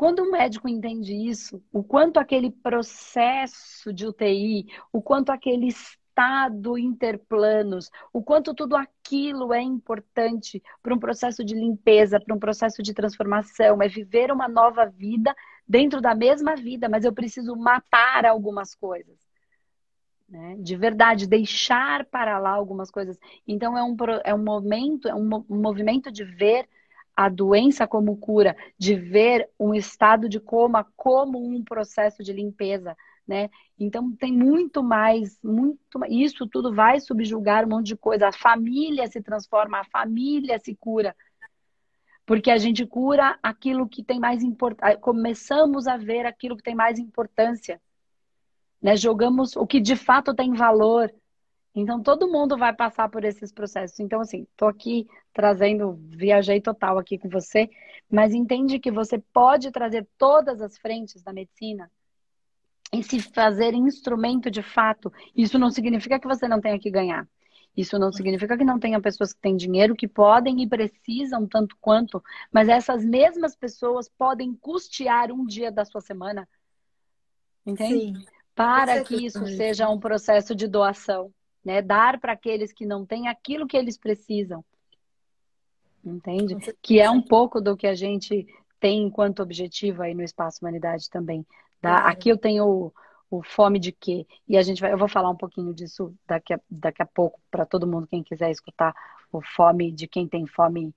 Quando 0.00 0.22
um 0.22 0.30
médico 0.30 0.66
entende 0.66 1.12
isso, 1.12 1.62
o 1.70 1.84
quanto 1.84 2.18
aquele 2.18 2.50
processo 2.50 3.92
de 3.92 4.06
UTI, 4.06 4.66
o 4.90 5.02
quanto 5.02 5.28
aquele 5.28 5.66
estado 5.66 6.78
interplanos, 6.78 7.90
o 8.10 8.22
quanto 8.22 8.54
tudo 8.54 8.76
aquilo 8.76 9.52
é 9.52 9.60
importante 9.60 10.62
para 10.82 10.94
um 10.94 10.98
processo 10.98 11.44
de 11.44 11.54
limpeza, 11.54 12.18
para 12.18 12.34
um 12.34 12.38
processo 12.38 12.82
de 12.82 12.94
transformação, 12.94 13.82
é 13.82 13.88
viver 13.88 14.32
uma 14.32 14.48
nova 14.48 14.86
vida 14.86 15.36
dentro 15.68 16.00
da 16.00 16.14
mesma 16.14 16.56
vida, 16.56 16.88
mas 16.88 17.04
eu 17.04 17.12
preciso 17.12 17.54
matar 17.54 18.24
algumas 18.24 18.74
coisas. 18.74 19.18
Né? 20.26 20.56
De 20.60 20.76
verdade, 20.76 21.26
deixar 21.26 22.06
para 22.06 22.38
lá 22.38 22.52
algumas 22.52 22.90
coisas. 22.90 23.18
Então 23.46 23.76
é 23.76 23.82
um, 23.82 23.94
é 24.24 24.34
um 24.34 24.42
momento, 24.42 25.08
é 25.08 25.14
um, 25.14 25.44
um 25.46 25.60
movimento 25.60 26.10
de 26.10 26.24
ver 26.24 26.66
a 27.16 27.28
doença 27.28 27.86
como 27.86 28.16
cura, 28.16 28.56
de 28.78 28.94
ver 28.94 29.48
um 29.58 29.74
estado 29.74 30.28
de 30.28 30.40
coma 30.40 30.86
como 30.96 31.38
um 31.38 31.62
processo 31.62 32.22
de 32.22 32.32
limpeza, 32.32 32.96
né? 33.26 33.50
Então 33.78 34.14
tem 34.16 34.32
muito 34.32 34.82
mais, 34.82 35.38
muito 35.42 35.78
isso 36.08 36.46
tudo 36.46 36.74
vai 36.74 37.00
subjugar 37.00 37.64
um 37.64 37.68
monte 37.68 37.88
de 37.88 37.96
coisa. 37.96 38.28
A 38.28 38.32
família 38.32 39.06
se 39.06 39.20
transforma, 39.22 39.80
a 39.80 39.84
família 39.84 40.58
se 40.58 40.74
cura. 40.74 41.14
Porque 42.26 42.50
a 42.50 42.58
gente 42.58 42.86
cura 42.86 43.38
aquilo 43.42 43.88
que 43.88 44.04
tem 44.04 44.20
mais 44.20 44.42
importância, 44.42 44.98
começamos 44.98 45.86
a 45.86 45.96
ver 45.96 46.26
aquilo 46.26 46.56
que 46.56 46.62
tem 46.62 46.74
mais 46.74 46.98
importância. 46.98 47.80
Né? 48.80 48.96
Jogamos 48.96 49.56
o 49.56 49.66
que 49.66 49.80
de 49.80 49.96
fato 49.96 50.34
tem 50.34 50.54
valor. 50.54 51.12
Então, 51.74 52.02
todo 52.02 52.30
mundo 52.30 52.56
vai 52.56 52.74
passar 52.74 53.08
por 53.08 53.24
esses 53.24 53.52
processos. 53.52 54.00
Então, 54.00 54.20
assim, 54.20 54.42
estou 54.42 54.68
aqui 54.68 55.06
trazendo, 55.32 55.98
viajei 56.08 56.60
total 56.60 56.98
aqui 56.98 57.16
com 57.16 57.28
você, 57.28 57.70
mas 58.10 58.34
entende 58.34 58.78
que 58.78 58.90
você 58.90 59.18
pode 59.32 59.70
trazer 59.70 60.06
todas 60.18 60.60
as 60.60 60.76
frentes 60.76 61.22
da 61.22 61.32
medicina 61.32 61.90
e 62.92 63.02
se 63.02 63.20
fazer 63.20 63.72
instrumento 63.72 64.50
de 64.50 64.62
fato. 64.62 65.12
Isso 65.34 65.58
não 65.58 65.70
significa 65.70 66.18
que 66.18 66.26
você 66.26 66.48
não 66.48 66.60
tenha 66.60 66.78
que 66.78 66.90
ganhar. 66.90 67.26
Isso 67.76 67.98
não 67.98 68.12
significa 68.12 68.58
que 68.58 68.64
não 68.64 68.80
tenha 68.80 69.00
pessoas 69.00 69.32
que 69.32 69.40
têm 69.40 69.56
dinheiro, 69.56 69.94
que 69.94 70.08
podem 70.08 70.60
e 70.62 70.68
precisam 70.68 71.46
tanto 71.46 71.76
quanto, 71.80 72.22
mas 72.52 72.68
essas 72.68 73.04
mesmas 73.04 73.54
pessoas 73.54 74.08
podem 74.08 74.54
custear 74.54 75.30
um 75.30 75.46
dia 75.46 75.70
da 75.70 75.84
sua 75.84 76.00
semana. 76.00 76.48
Entende? 77.64 78.18
Sim. 78.18 78.26
para 78.54 79.04
que 79.04 79.24
isso 79.24 79.46
seja 79.46 79.88
um 79.88 80.00
processo 80.00 80.54
de 80.54 80.66
doação, 80.66 81.32
né? 81.64 81.82
Dar 81.82 82.18
para 82.18 82.32
aqueles 82.32 82.72
que 82.72 82.86
não 82.86 83.04
têm 83.04 83.28
aquilo 83.28 83.66
que 83.66 83.76
eles 83.76 83.98
precisam. 83.98 84.64
Entende? 86.04 86.56
Que 86.80 86.98
é 86.98 87.10
um 87.10 87.20
pouco 87.20 87.60
do 87.60 87.76
que 87.76 87.86
a 87.86 87.94
gente 87.94 88.46
tem 88.78 89.02
enquanto 89.02 89.42
objetivo 89.42 90.02
aí 90.02 90.14
no 90.14 90.22
Espaço 90.22 90.58
Humanidade 90.62 91.10
também. 91.10 91.44
Tá? 91.80 92.08
Aqui 92.08 92.30
eu 92.30 92.38
tenho 92.38 92.66
o, 92.66 92.92
o, 93.30 93.42
fome 93.42 93.78
de 93.78 93.92
quê? 93.92 94.26
E 94.48 94.56
a 94.56 94.62
gente 94.62 94.80
vai, 94.80 94.92
eu 94.92 94.98
vou 94.98 95.08
falar 95.08 95.30
um 95.30 95.36
pouquinho 95.36 95.74
disso 95.74 96.14
daqui 96.26 96.54
a, 96.54 96.60
daqui 96.70 97.02
a 97.02 97.06
pouco 97.06 97.38
para 97.50 97.66
todo 97.66 97.86
mundo 97.86 98.06
quem 98.06 98.22
quiser 98.22 98.50
escutar 98.50 98.94
o 99.30 99.40
fome 99.42 99.92
de 99.92 100.08
quem 100.08 100.26
tem 100.26 100.46
fome 100.46 100.94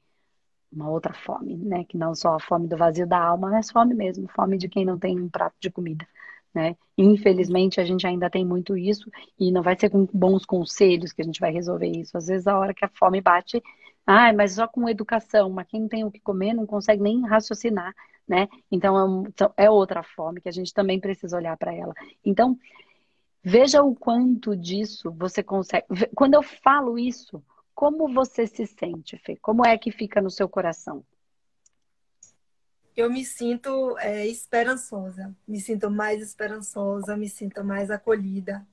uma 0.72 0.90
outra 0.90 1.14
fome, 1.14 1.56
né? 1.56 1.84
Que 1.84 1.98
não 1.98 2.16
só 2.16 2.36
a 2.36 2.40
fome 2.40 2.68
do 2.68 2.76
vazio 2.76 3.06
da 3.06 3.20
alma, 3.20 3.50
mas 3.50 3.70
fome 3.70 3.94
mesmo, 3.94 4.28
fome 4.30 4.58
de 4.58 4.68
quem 4.68 4.84
não 4.84 4.98
tem 4.98 5.20
um 5.20 5.30
prato 5.30 5.56
de 5.60 5.70
comida, 5.70 6.08
né? 6.54 6.76
Infelizmente 6.98 7.82
a 7.82 7.84
gente 7.84 8.06
ainda 8.06 8.30
tem 8.30 8.46
muito 8.46 8.78
isso 8.78 9.10
e 9.40 9.52
não 9.52 9.62
vai 9.62 9.78
ser 9.78 9.90
com 9.90 10.08
bons 10.14 10.46
conselhos 10.46 11.12
que 11.12 11.22
a 11.22 11.26
gente 11.26 11.40
vai 11.40 11.52
resolver 11.52 11.88
isso. 11.88 12.18
Às 12.18 12.28
vezes 12.28 12.48
a 12.48 12.58
hora 12.58 12.74
que 12.74 12.86
a 12.86 12.90
fome 12.90 13.22
bate, 13.22 13.62
ah, 14.06 14.32
mas 14.34 14.54
só 14.54 14.68
com 14.68 14.88
educação, 14.88 15.50
mas 15.50 15.68
quem 15.68 15.88
tem 15.88 16.04
o 16.04 16.12
que 16.12 16.20
comer 16.20 16.54
não 16.54 16.66
consegue 16.66 17.02
nem 17.02 17.26
raciocinar, 17.26 17.94
né? 18.28 18.48
Então 18.72 19.26
é, 19.58 19.66
é 19.66 19.70
outra 19.70 20.04
fome 20.04 20.42
que 20.42 20.50
a 20.50 20.52
gente 20.52 20.74
também 20.74 21.00
precisa 21.00 21.38
olhar 21.38 21.58
para 21.58 21.74
ela. 21.74 21.94
Então 22.24 22.58
veja 23.44 23.82
o 23.82 23.96
quanto 23.96 24.56
disso 24.56 25.12
você 25.12 25.42
consegue. 25.42 25.86
Quando 26.16 26.36
eu 26.36 26.44
falo 26.44 27.00
isso, 27.00 27.44
como 27.74 28.14
você 28.14 28.46
se 28.46 28.66
sente, 28.68 29.18
Fê? 29.18 29.36
Como 29.38 29.66
é 29.66 29.78
que 29.78 29.92
fica 29.92 30.22
no 30.22 30.30
seu 30.30 30.48
coração? 30.48 31.04
Eu 32.96 33.10
me 33.10 33.26
sinto 33.26 33.98
é, 33.98 34.26
esperançosa, 34.28 35.36
me 35.48 35.60
sinto 35.60 35.90
mais 35.90 36.22
esperançosa, 36.22 37.18
me 37.18 37.28
sinto 37.28 37.64
mais 37.64 37.90
acolhida, 37.90 38.66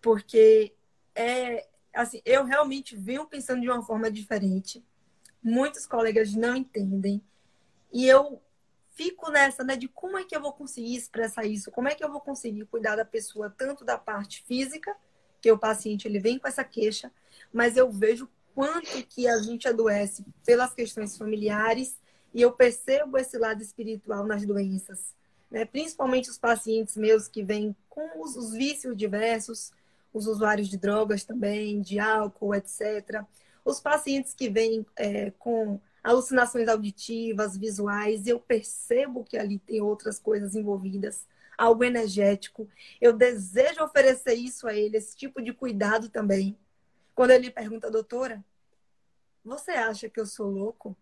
porque 0.00 0.74
é 1.14 1.66
assim, 1.94 2.22
eu 2.24 2.44
realmente 2.44 2.96
venho 2.96 3.26
pensando 3.26 3.60
de 3.60 3.68
uma 3.68 3.82
forma 3.82 4.10
diferente. 4.10 4.82
Muitos 5.42 5.86
colegas 5.86 6.34
não 6.34 6.56
entendem. 6.56 7.22
E 7.92 8.06
eu 8.06 8.40
fico 8.94 9.30
nessa, 9.30 9.62
né, 9.64 9.76
de 9.76 9.88
como 9.88 10.16
é 10.16 10.24
que 10.24 10.34
eu 10.34 10.40
vou 10.40 10.52
conseguir 10.52 10.94
expressar 10.94 11.44
isso, 11.44 11.70
como 11.70 11.88
é 11.88 11.94
que 11.94 12.04
eu 12.04 12.10
vou 12.10 12.20
conseguir 12.20 12.64
cuidar 12.66 12.96
da 12.96 13.04
pessoa 13.04 13.50
tanto 13.50 13.84
da 13.84 13.98
parte 13.98 14.42
física, 14.46 14.94
que 15.40 15.50
o 15.50 15.58
paciente 15.58 16.06
ele 16.06 16.20
vem 16.20 16.38
com 16.38 16.46
essa 16.46 16.62
queixa, 16.62 17.10
mas 17.52 17.76
eu 17.76 17.90
vejo 17.90 18.28
quanto 18.54 19.02
que 19.06 19.26
a 19.26 19.38
gente 19.38 19.66
adoece 19.66 20.24
pelas 20.44 20.72
questões 20.72 21.16
familiares 21.16 21.98
e 22.34 22.42
eu 22.42 22.52
percebo 22.52 23.18
esse 23.18 23.36
lado 23.38 23.62
espiritual 23.62 24.24
nas 24.26 24.44
doenças, 24.44 25.14
né? 25.50 25.64
Principalmente 25.64 26.30
os 26.30 26.38
pacientes 26.38 26.96
meus 26.96 27.28
que 27.28 27.42
vêm 27.42 27.76
com 27.88 28.22
os, 28.22 28.36
os 28.36 28.52
vícios 28.52 28.96
diversos, 28.96 29.72
os 30.12 30.26
usuários 30.26 30.68
de 30.68 30.76
drogas 30.76 31.24
também, 31.24 31.80
de 31.80 31.98
álcool, 31.98 32.54
etc. 32.54 33.22
Os 33.64 33.80
pacientes 33.80 34.34
que 34.34 34.48
vêm 34.48 34.84
é, 34.96 35.30
com 35.32 35.80
alucinações 36.02 36.68
auditivas, 36.68 37.56
visuais, 37.56 38.26
eu 38.26 38.40
percebo 38.40 39.24
que 39.24 39.36
ali 39.36 39.58
tem 39.58 39.80
outras 39.80 40.18
coisas 40.18 40.54
envolvidas, 40.54 41.26
algo 41.56 41.84
energético. 41.84 42.68
Eu 43.00 43.12
desejo 43.12 43.82
oferecer 43.84 44.34
isso 44.34 44.66
a 44.66 44.74
ele, 44.74 44.96
esse 44.96 45.16
tipo 45.16 45.40
de 45.40 45.52
cuidado 45.52 46.08
também. 46.08 46.58
Quando 47.14 47.30
ele 47.30 47.50
pergunta, 47.50 47.90
doutora, 47.90 48.44
você 49.44 49.72
acha 49.72 50.08
que 50.08 50.18
eu 50.18 50.26
sou 50.26 50.50
louco? 50.50 50.96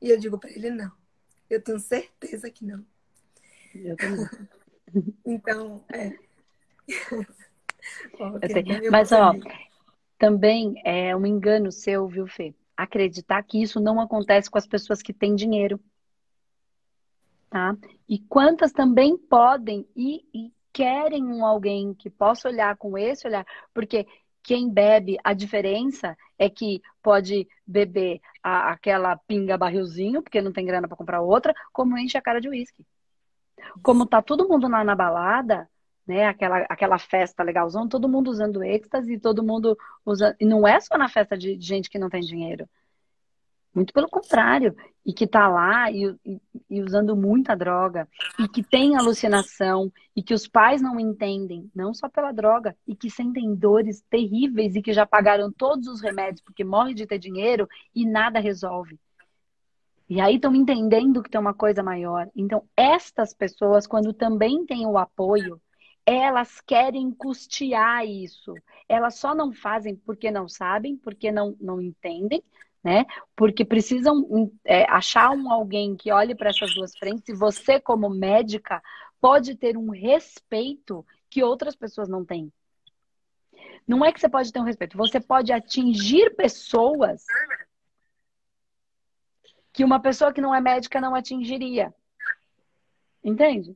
E 0.00 0.10
eu 0.10 0.18
digo 0.18 0.38
para 0.38 0.50
ele, 0.50 0.70
não. 0.70 0.90
Eu 1.48 1.62
tenho 1.62 1.78
certeza 1.78 2.50
que 2.50 2.64
não. 2.64 2.84
Então, 5.26 5.84
é. 5.92 6.16
okay, 8.14 8.88
Mas, 8.90 9.10
ó, 9.10 9.32
também 10.16 10.80
é 10.84 11.16
um 11.16 11.26
engano 11.26 11.72
seu, 11.72 12.06
viu, 12.06 12.28
Fê? 12.28 12.54
Acreditar 12.76 13.42
que 13.42 13.60
isso 13.60 13.80
não 13.80 14.00
acontece 14.00 14.48
com 14.48 14.56
as 14.56 14.66
pessoas 14.66 15.02
que 15.02 15.12
têm 15.12 15.34
dinheiro. 15.34 15.80
Tá? 17.50 17.76
E 18.08 18.18
quantas 18.20 18.72
também 18.72 19.18
podem 19.18 19.86
e, 19.96 20.24
e 20.32 20.52
querem 20.72 21.24
um 21.24 21.44
alguém 21.44 21.94
que 21.94 22.10
possa 22.10 22.48
olhar 22.48 22.76
com 22.76 22.98
esse 22.98 23.26
olhar, 23.26 23.46
porque 23.72 24.06
quem 24.42 24.68
bebe, 24.68 25.16
a 25.22 25.32
diferença 25.32 26.16
é 26.38 26.48
que 26.48 26.82
pode 27.02 27.48
beber 27.66 28.20
a, 28.42 28.72
aquela 28.72 29.16
pinga 29.16 29.56
barrilzinho, 29.56 30.22
porque 30.22 30.40
não 30.40 30.52
tem 30.52 30.66
grana 30.66 30.88
para 30.88 30.96
comprar 30.96 31.20
outra, 31.20 31.54
como 31.72 31.96
enche 31.98 32.18
a 32.18 32.22
cara 32.22 32.40
de 32.40 32.48
uísque. 32.48 32.84
Como 33.82 34.06
tá 34.06 34.20
todo 34.20 34.48
mundo 34.48 34.68
lá 34.68 34.84
na 34.84 34.94
balada, 34.94 35.68
né, 36.06 36.26
aquela, 36.26 36.58
aquela 36.68 36.98
festa 36.98 37.42
legalzão, 37.42 37.88
todo 37.88 38.08
mundo 38.08 38.30
usando 38.30 38.62
êxtase, 38.62 39.18
todo 39.18 39.42
mundo 39.42 39.76
usando. 40.04 40.36
E 40.38 40.44
não 40.44 40.66
é 40.66 40.78
só 40.80 40.98
na 40.98 41.08
festa 41.08 41.36
de 41.36 41.58
gente 41.60 41.88
que 41.88 41.98
não 41.98 42.10
tem 42.10 42.20
dinheiro. 42.20 42.68
Muito 43.74 43.92
pelo 43.92 44.08
contrário. 44.08 44.74
E 45.04 45.12
que 45.12 45.26
tá 45.26 45.48
lá 45.48 45.90
e, 45.90 46.16
e, 46.70 46.82
usando 46.82 47.16
muita 47.16 47.56
droga. 47.56 48.08
E 48.38 48.48
que 48.48 48.62
tem 48.62 48.96
alucinação. 48.96 49.92
E 50.14 50.22
que 50.22 50.32
os 50.32 50.46
pais 50.46 50.80
não 50.80 50.98
entendem, 50.98 51.70
não 51.74 51.92
só 51.92 52.08
pela 52.08 52.32
droga. 52.32 52.76
E 52.86 52.94
que 52.94 53.10
sentem 53.10 53.54
dores 53.54 54.02
terríveis 54.08 54.76
e 54.76 54.82
que 54.82 54.92
já 54.92 55.04
pagaram 55.04 55.50
todos 55.52 55.88
os 55.88 56.00
remédios 56.00 56.40
porque 56.40 56.64
morre 56.64 56.94
de 56.94 57.06
ter 57.06 57.18
dinheiro 57.18 57.68
e 57.94 58.06
nada 58.06 58.38
resolve. 58.38 58.98
E 60.08 60.20
aí 60.20 60.36
estão 60.36 60.54
entendendo 60.54 61.22
que 61.22 61.30
tem 61.30 61.40
uma 61.40 61.54
coisa 61.54 61.82
maior. 61.82 62.30
Então, 62.36 62.62
estas 62.76 63.34
pessoas, 63.34 63.86
quando 63.86 64.12
também 64.12 64.64
têm 64.66 64.86
o 64.86 64.98
apoio, 64.98 65.60
elas 66.04 66.60
querem 66.60 67.10
custear 67.10 68.04
isso. 68.06 68.54
Elas 68.88 69.16
só 69.16 69.34
não 69.34 69.52
fazem 69.52 69.96
porque 69.96 70.30
não 70.30 70.46
sabem, 70.46 70.96
porque 70.96 71.32
não, 71.32 71.56
não 71.58 71.80
entendem, 71.80 72.42
né? 72.84 73.06
Porque 73.34 73.64
precisam 73.64 74.52
é, 74.62 74.84
achar 74.90 75.30
um 75.30 75.50
alguém 75.50 75.96
que 75.96 76.12
olhe 76.12 76.34
para 76.34 76.50
essas 76.50 76.74
duas 76.74 76.94
frentes 76.96 77.30
e 77.30 77.34
você, 77.34 77.80
como 77.80 78.10
médica, 78.10 78.82
pode 79.18 79.56
ter 79.56 79.74
um 79.78 79.88
respeito 79.88 81.04
que 81.30 81.42
outras 81.42 81.74
pessoas 81.74 82.10
não 82.10 82.24
têm. 82.24 82.52
Não 83.88 84.04
é 84.04 84.12
que 84.12 84.20
você 84.20 84.28
pode 84.28 84.52
ter 84.52 84.60
um 84.60 84.64
respeito, 84.64 84.98
você 84.98 85.18
pode 85.18 85.50
atingir 85.50 86.36
pessoas 86.36 87.24
que 89.72 89.82
uma 89.82 89.98
pessoa 89.98 90.32
que 90.32 90.40
não 90.40 90.54
é 90.54 90.60
médica 90.60 91.00
não 91.00 91.14
atingiria. 91.14 91.92
Entende? 93.22 93.72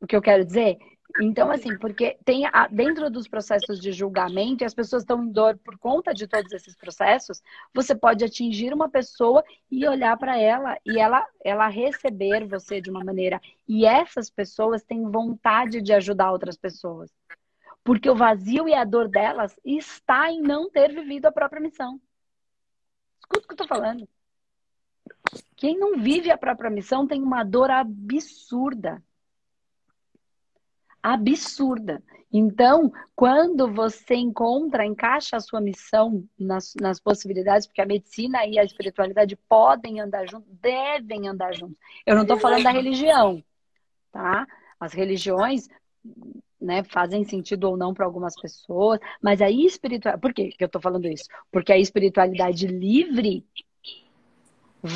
O 0.00 0.06
que 0.06 0.16
eu 0.16 0.22
quero 0.22 0.44
dizer? 0.44 0.78
Então, 1.20 1.50
assim, 1.50 1.76
porque 1.78 2.18
tem 2.24 2.46
a, 2.46 2.66
dentro 2.66 3.08
dos 3.08 3.28
processos 3.28 3.80
de 3.80 3.92
julgamento, 3.92 4.62
e 4.62 4.66
as 4.66 4.74
pessoas 4.74 5.02
estão 5.02 5.22
em 5.22 5.30
dor 5.30 5.56
por 5.58 5.78
conta 5.78 6.12
de 6.12 6.26
todos 6.26 6.52
esses 6.52 6.76
processos, 6.76 7.42
você 7.72 7.94
pode 7.94 8.24
atingir 8.24 8.72
uma 8.72 8.88
pessoa 8.88 9.42
e 9.70 9.86
olhar 9.86 10.16
para 10.18 10.38
ela 10.38 10.76
e 10.84 10.98
ela, 10.98 11.26
ela 11.42 11.68
receber 11.68 12.46
você 12.46 12.80
de 12.80 12.90
uma 12.90 13.04
maneira. 13.04 13.40
E 13.66 13.86
essas 13.86 14.28
pessoas 14.28 14.82
têm 14.82 15.10
vontade 15.10 15.80
de 15.80 15.92
ajudar 15.92 16.32
outras 16.32 16.56
pessoas. 16.56 17.10
Porque 17.82 18.10
o 18.10 18.16
vazio 18.16 18.68
e 18.68 18.74
a 18.74 18.84
dor 18.84 19.08
delas 19.08 19.56
está 19.64 20.30
em 20.30 20.42
não 20.42 20.68
ter 20.68 20.92
vivido 20.92 21.26
a 21.26 21.32
própria 21.32 21.62
missão. 21.62 22.00
Escuta 23.20 23.44
o 23.44 23.46
que 23.46 23.52
eu 23.52 23.64
estou 23.64 23.68
falando. 23.68 24.08
Quem 25.56 25.78
não 25.78 25.98
vive 25.98 26.30
a 26.30 26.36
própria 26.36 26.70
missão 26.70 27.06
tem 27.06 27.22
uma 27.22 27.42
dor 27.44 27.70
absurda 27.70 29.02
absurda. 31.12 32.02
Então, 32.32 32.92
quando 33.14 33.72
você 33.72 34.16
encontra, 34.16 34.84
encaixa 34.84 35.36
a 35.36 35.40
sua 35.40 35.60
missão 35.60 36.24
nas, 36.38 36.74
nas 36.80 36.98
possibilidades, 36.98 37.66
porque 37.66 37.80
a 37.80 37.86
medicina 37.86 38.44
e 38.44 38.58
a 38.58 38.64
espiritualidade 38.64 39.36
podem 39.48 40.00
andar 40.00 40.26
juntos, 40.26 40.50
devem 40.60 41.28
andar 41.28 41.54
juntos. 41.54 41.76
Eu 42.04 42.16
não 42.16 42.22
estou 42.22 42.38
falando 42.38 42.64
da 42.64 42.70
religião, 42.70 43.42
tá? 44.10 44.46
As 44.80 44.92
religiões 44.92 45.68
né, 46.60 46.82
fazem 46.82 47.24
sentido 47.24 47.70
ou 47.70 47.76
não 47.76 47.94
para 47.94 48.04
algumas 48.04 48.34
pessoas, 48.34 48.98
mas 49.22 49.40
a 49.40 49.48
espiritualidade. 49.48 50.20
Por 50.20 50.34
que, 50.34 50.54
eu 50.58 50.66
estou 50.66 50.82
falando 50.82 51.06
isso? 51.06 51.28
Porque 51.52 51.72
a 51.72 51.78
espiritualidade 51.78 52.66
livre, 52.66 53.46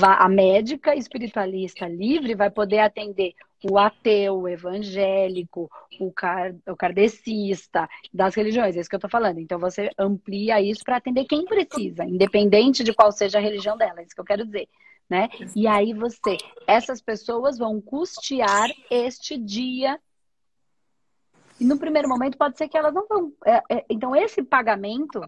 a 0.03 0.29
médica 0.29 0.97
espiritualista 0.97 1.87
livre 1.87 2.35
vai 2.35 2.51
poder 2.51 2.81
atender 2.81 3.35
o 3.65 3.79
ateu, 3.79 4.41
o 4.41 4.49
evangélico, 4.49 5.71
o, 5.99 6.13
car 6.13 6.55
o 6.67 6.77
kardecista, 6.77 7.89
das 8.13 8.35
religiões, 8.35 8.77
é 8.77 8.81
isso 8.81 8.89
que 8.89 8.95
eu 8.95 8.99
estou 8.99 9.11
falando. 9.11 9.39
Então 9.39 9.59
você 9.59 9.91
amplia 9.99 10.61
isso 10.61 10.83
para 10.85 10.97
atender 10.97 11.25
quem 11.25 11.45
precisa, 11.45 12.05
independente 12.05 12.83
de 12.83 12.95
qual 12.95 13.13
seja 13.13 13.39
a 13.39 13.43
religião 13.43 13.77
dela, 13.77 14.01
é 14.01 14.05
isso 14.05 14.15
que 14.15 14.21
eu 14.21 14.25
quero 14.25 14.45
dizer. 14.45 14.69
Né? 15.09 15.29
E 15.57 15.67
aí 15.67 15.93
você, 15.93 16.37
essas 16.69 17.03
pessoas 17.03 17.59
vão 17.59 17.81
custear 17.81 18.71
este 18.89 19.37
dia. 19.37 19.99
E 21.59 21.65
no 21.65 21.77
primeiro 21.77 22.09
momento 22.09 22.39
pode 22.39 22.57
ser 22.57 22.69
que 22.69 22.79
elas 22.79 22.95
não 22.95 23.09
vão. 23.09 23.33
É, 23.45 23.61
é, 23.69 23.85
então, 23.91 24.15
esse 24.15 24.41
pagamento 24.41 25.21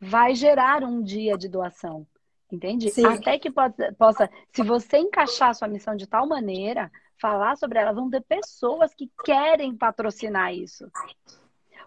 vai 0.00 0.34
gerar 0.34 0.82
um 0.82 1.00
dia 1.00 1.38
de 1.38 1.48
doação. 1.48 2.04
Entende? 2.50 2.90
Sim. 2.90 3.06
Até 3.06 3.38
que 3.38 3.50
pode, 3.50 3.74
possa, 3.92 4.28
se 4.52 4.62
você 4.62 4.98
encaixar 4.98 5.50
a 5.50 5.54
sua 5.54 5.68
missão 5.68 5.94
de 5.94 6.06
tal 6.06 6.26
maneira, 6.26 6.90
falar 7.20 7.56
sobre 7.56 7.78
ela, 7.78 7.92
vão 7.92 8.10
ter 8.10 8.22
pessoas 8.22 8.94
que 8.94 9.10
querem 9.24 9.76
patrocinar 9.76 10.54
isso. 10.54 10.90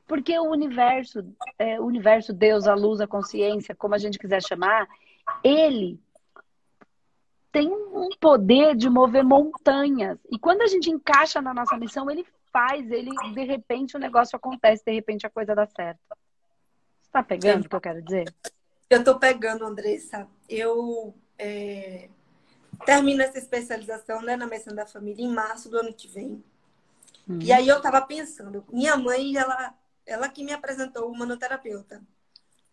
Porque 0.08 0.38
o 0.38 0.50
universo, 0.50 1.26
é, 1.58 1.80
o 1.80 1.86
universo, 1.86 2.34
Deus, 2.34 2.68
a 2.68 2.74
luz, 2.74 3.00
a 3.00 3.08
consciência, 3.08 3.76
como 3.76 3.96
a 3.96 3.98
gente 3.98 4.20
quiser 4.20 4.44
chamar, 4.44 4.88
ele 5.44 6.00
tem 7.52 7.70
um 7.70 8.10
poder 8.20 8.76
de 8.76 8.90
mover 8.90 9.24
montanhas. 9.24 10.18
E 10.30 10.40
quando 10.40 10.62
a 10.62 10.68
gente 10.68 10.90
encaixa 10.90 11.42
na 11.42 11.54
nossa 11.54 11.78
missão, 11.78 12.10
ele 12.10 12.26
faz, 12.52 12.90
ele 12.92 13.12
de 13.34 13.44
repente 13.44 13.96
o 13.96 14.00
negócio 14.00 14.36
acontece, 14.36 14.84
de 14.86 14.92
repente 14.92 15.26
a 15.26 15.30
coisa 15.30 15.56
dá 15.56 15.66
certo. 15.66 16.00
Você 17.02 17.12
tá 17.12 17.24
pegando 17.24 17.66
o 17.66 17.70
que 17.70 17.76
eu 17.76 17.82
quero 17.82 18.02
dizer? 18.02 18.34
Eu 18.90 19.04
tô 19.04 19.18
pegando, 19.18 19.66
Andressa. 19.66 20.28
Eu 20.50 21.14
é, 21.38 22.10
termino 22.86 23.22
essa 23.22 23.38
especialização 23.38 24.22
né, 24.22 24.36
na 24.36 24.48
medicina 24.48 24.76
da 24.76 24.86
família 24.86 25.24
em 25.24 25.30
março 25.30 25.70
do 25.70 25.78
ano 25.78 25.94
que 25.94 26.08
vem. 26.08 26.44
Hum. 27.28 27.40
E 27.42 27.52
aí 27.52 27.68
eu 27.68 27.82
tava 27.82 28.02
pensando, 28.02 28.66
minha 28.72 28.98
mãe, 28.98 29.36
ela, 29.38 29.74
ela 30.06 30.30
que 30.30 30.44
me 30.44 30.54
apresentou 30.54 31.10
o 31.10 31.18
manoterapeuta 31.18 32.02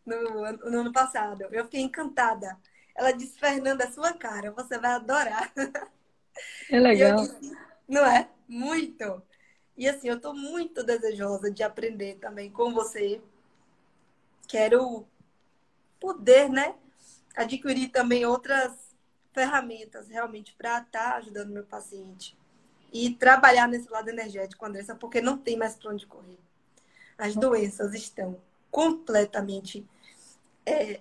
no, 0.04 0.52
no 0.70 0.80
ano 0.80 0.92
passado. 0.92 1.42
Eu 1.50 1.64
fiquei 1.64 1.80
encantada. 1.80 2.58
Ela 2.94 3.12
disse, 3.12 3.38
Fernanda, 3.38 3.84
é 3.84 3.90
sua 3.90 4.12
cara, 4.12 4.50
você 4.50 4.78
vai 4.78 4.92
adorar. 4.92 5.52
É 6.70 6.78
legal. 6.78 7.16
Disse, 7.16 7.56
não 7.88 8.04
é? 8.04 8.28
Muito. 8.46 9.22
E 9.76 9.88
assim, 9.88 10.08
eu 10.08 10.16
estou 10.16 10.34
muito 10.34 10.84
desejosa 10.84 11.50
de 11.50 11.62
aprender 11.62 12.16
também 12.16 12.50
com 12.50 12.72
você. 12.72 13.20
Quero 14.46 15.06
poder, 16.00 16.48
né, 16.48 16.74
adquirir 17.36 17.88
também 17.88 18.24
outras 18.24 18.87
ferramentas 19.38 20.08
realmente 20.08 20.52
para 20.58 20.80
estar 20.80 21.12
tá 21.12 21.16
ajudando 21.18 21.50
meu 21.50 21.62
paciente 21.62 22.36
e 22.92 23.14
trabalhar 23.14 23.68
nesse 23.68 23.88
lado 23.88 24.08
energético, 24.08 24.66
Andressa, 24.66 24.96
porque 24.96 25.20
não 25.20 25.38
tem 25.38 25.56
mais 25.56 25.76
para 25.76 25.92
onde 25.92 26.06
correr. 26.06 26.40
As 27.16 27.36
doenças 27.36 27.94
estão 27.94 28.36
completamente 28.68 29.86
é, 30.66 31.00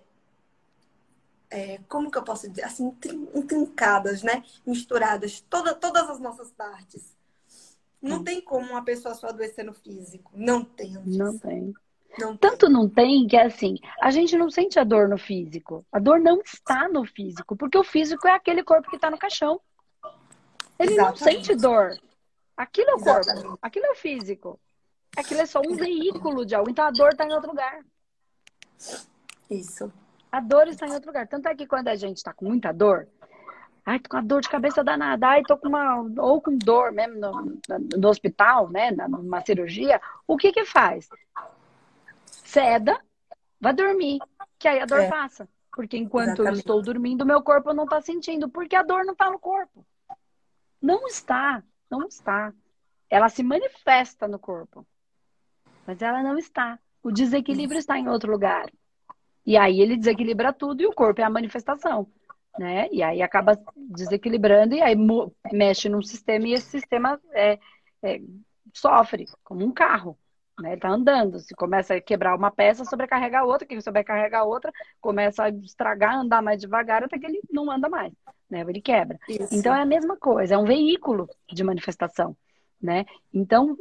é, 1.50 1.79
como 1.89 2.12
que 2.12 2.17
eu 2.20 2.24
posso 2.24 2.48
dizer, 2.48 2.63
assim, 2.63 2.96
intrincadas, 3.34 4.22
né? 4.22 4.44
Misturadas, 4.63 5.44
toda, 5.50 5.74
todas 5.74 6.08
as 6.08 6.20
nossas 6.20 6.51
partes. 6.51 7.15
Não 8.00 8.17
hum. 8.17 8.24
tem 8.24 8.39
como 8.39 8.70
uma 8.70 8.86
pessoa 8.86 9.15
só 9.15 9.29
adoecer 9.29 9.65
no 9.65 9.74
físico. 9.74 10.32
Não 10.36 10.63
tem. 10.63 10.94
Não 11.06 11.36
tem. 11.39 11.74
Não 12.20 12.36
Tanto 12.36 12.68
não 12.68 12.90
tem 12.90 13.28
que 13.28 13.38
é 13.38 13.46
assim, 13.46 13.78
a 14.02 14.10
gente 14.10 14.36
não 14.38 14.50
sente 14.50 14.80
a 14.80 14.84
dor 14.84 15.08
no 15.08 15.18
físico. 15.18 15.86
A 15.92 16.00
dor 16.00 16.20
não 16.20 16.42
está 16.42 16.90
no 16.90 17.06
físico, 17.06 17.56
porque 17.56 17.78
o 17.78 17.84
físico 17.84 18.28
é 18.28 18.34
aquele 18.34 18.64
corpo 18.64 18.90
que 18.90 18.96
está 18.96 19.12
no 19.12 19.18
caixão. 19.18 19.62
Ele 20.80 20.94
Exatamente. 20.94 21.20
não 21.20 21.32
sente 21.32 21.56
dor. 21.56 21.98
Aquilo 22.56 22.90
é 22.90 22.96
o 22.96 23.00
corpo, 23.00 23.20
Exatamente. 23.20 23.60
aquilo 23.62 23.86
é 23.86 23.92
o 23.92 23.96
físico. 23.96 24.60
Aquilo 25.16 25.42
é 25.42 25.46
só 25.46 25.60
um 25.60 25.76
veículo 25.76 26.46
de 26.46 26.56
algo. 26.56 26.70
Então 26.70 26.86
a 26.86 26.92
dor 26.92 27.10
está 27.10 27.26
em 27.26 27.34
outro 27.34 27.50
lugar. 27.50 27.80
Isso. 29.50 29.92
A 30.32 30.40
dor 30.40 30.68
está 30.68 30.88
em 30.88 30.92
outro 30.92 31.10
lugar. 31.10 31.28
Tanto 31.28 31.48
é 31.48 31.56
que 31.56 31.68
quando 31.68 31.88
a 31.88 31.96
gente 31.96 32.18
está 32.18 32.34
com 32.34 32.46
muita 32.46 32.72
dor, 32.72 33.08
ai, 33.86 34.00
tô 34.00 34.10
com 34.10 34.18
a 34.18 34.22
dor 34.22 34.42
de 34.42 34.50
cabeça 34.50 34.84
danada, 34.84 35.28
ai, 35.28 35.44
tô 35.44 35.58
com 35.58 35.70
uma, 35.70 36.06
ou 36.18 36.42
com 36.42 36.58
dor 36.58 36.92
mesmo 36.92 37.16
no, 37.20 37.60
no 37.98 38.10
hospital, 38.10 38.70
né, 38.70 38.92
numa 38.92 39.42
cirurgia, 39.42 40.02
o 40.28 40.36
que 40.36 40.52
que 40.52 40.66
faz? 40.66 41.08
Ceda, 42.48 42.98
vai 43.60 43.74
dormir, 43.74 44.20
que 44.58 44.70
aí 44.70 44.80
a 44.80 44.86
dor 44.86 45.01
é. 45.01 45.10
passa. 45.10 45.50
Porque 45.75 45.98
enquanto 45.98 46.30
Exatamente. 46.30 46.56
eu 46.56 46.60
estou 46.60 46.82
dormindo, 46.82 47.25
meu 47.25 47.44
corpo 47.44 47.74
não 47.74 47.84
está 47.84 48.01
sentindo, 48.01 48.50
porque 48.50 48.75
a 48.75 48.84
dor 48.84 49.04
não 49.04 49.12
está 49.12 49.30
no 49.30 49.38
corpo. 49.38 49.86
Não 50.82 51.06
está, 51.08 51.62
não 51.89 52.08
está. 52.08 52.54
Ela 53.10 53.27
se 53.27 53.44
manifesta 53.44 54.30
no 54.30 54.39
corpo, 54.39 54.88
mas 55.86 56.01
ela 56.01 56.24
não 56.24 56.38
está. 56.38 56.79
O 57.03 57.12
desequilíbrio 57.12 57.79
está 57.79 58.00
em 58.00 58.07
outro 58.07 58.31
lugar. 58.31 58.72
E 59.46 59.57
aí 59.57 59.81
ele 59.81 59.98
desequilibra 59.98 60.53
tudo 60.53 60.81
e 60.81 60.88
o 60.88 60.94
corpo 60.94 61.20
é 61.20 61.25
a 61.25 61.29
manifestação, 61.29 62.07
né? 62.57 62.88
E 62.92 63.03
aí 63.03 63.22
acaba 63.22 63.62
desequilibrando 63.75 64.74
e 64.74 64.81
aí 64.81 64.96
mexe 65.51 65.90
num 65.90 66.01
sistema 66.01 66.48
e 66.48 66.53
esse 66.53 66.70
sistema 66.70 67.20
é, 67.33 67.60
é, 68.01 68.22
sofre, 68.74 69.25
como 69.44 69.66
um 69.66 69.72
carro. 69.72 70.18
Né? 70.59 70.74
Ele 70.74 70.81
tá 70.81 70.89
andando. 70.89 71.39
Se 71.39 71.53
começa 71.55 71.96
a 71.96 72.01
quebrar 72.01 72.35
uma 72.35 72.51
peça, 72.51 72.83
sobrecarrega 72.85 73.39
a 73.39 73.46
outra. 73.46 73.67
Quem 73.67 73.79
sobrecarrega 73.79 74.39
a 74.39 74.43
outra, 74.43 74.72
começa 75.00 75.43
a 75.43 75.50
estragar, 75.50 76.15
andar 76.15 76.41
mais 76.41 76.59
devagar, 76.59 77.03
até 77.03 77.17
que 77.17 77.25
ele 77.25 77.41
não 77.51 77.70
anda 77.70 77.87
mais. 77.87 78.13
Né? 78.50 78.61
Ele 78.61 78.81
quebra. 78.81 79.20
Isso. 79.27 79.53
Então 79.53 79.74
é 79.74 79.81
a 79.81 79.85
mesma 79.85 80.17
coisa, 80.17 80.55
é 80.55 80.57
um 80.57 80.65
veículo 80.65 81.29
de 81.51 81.63
manifestação. 81.63 82.35
Né? 82.81 83.05
Então, 83.33 83.75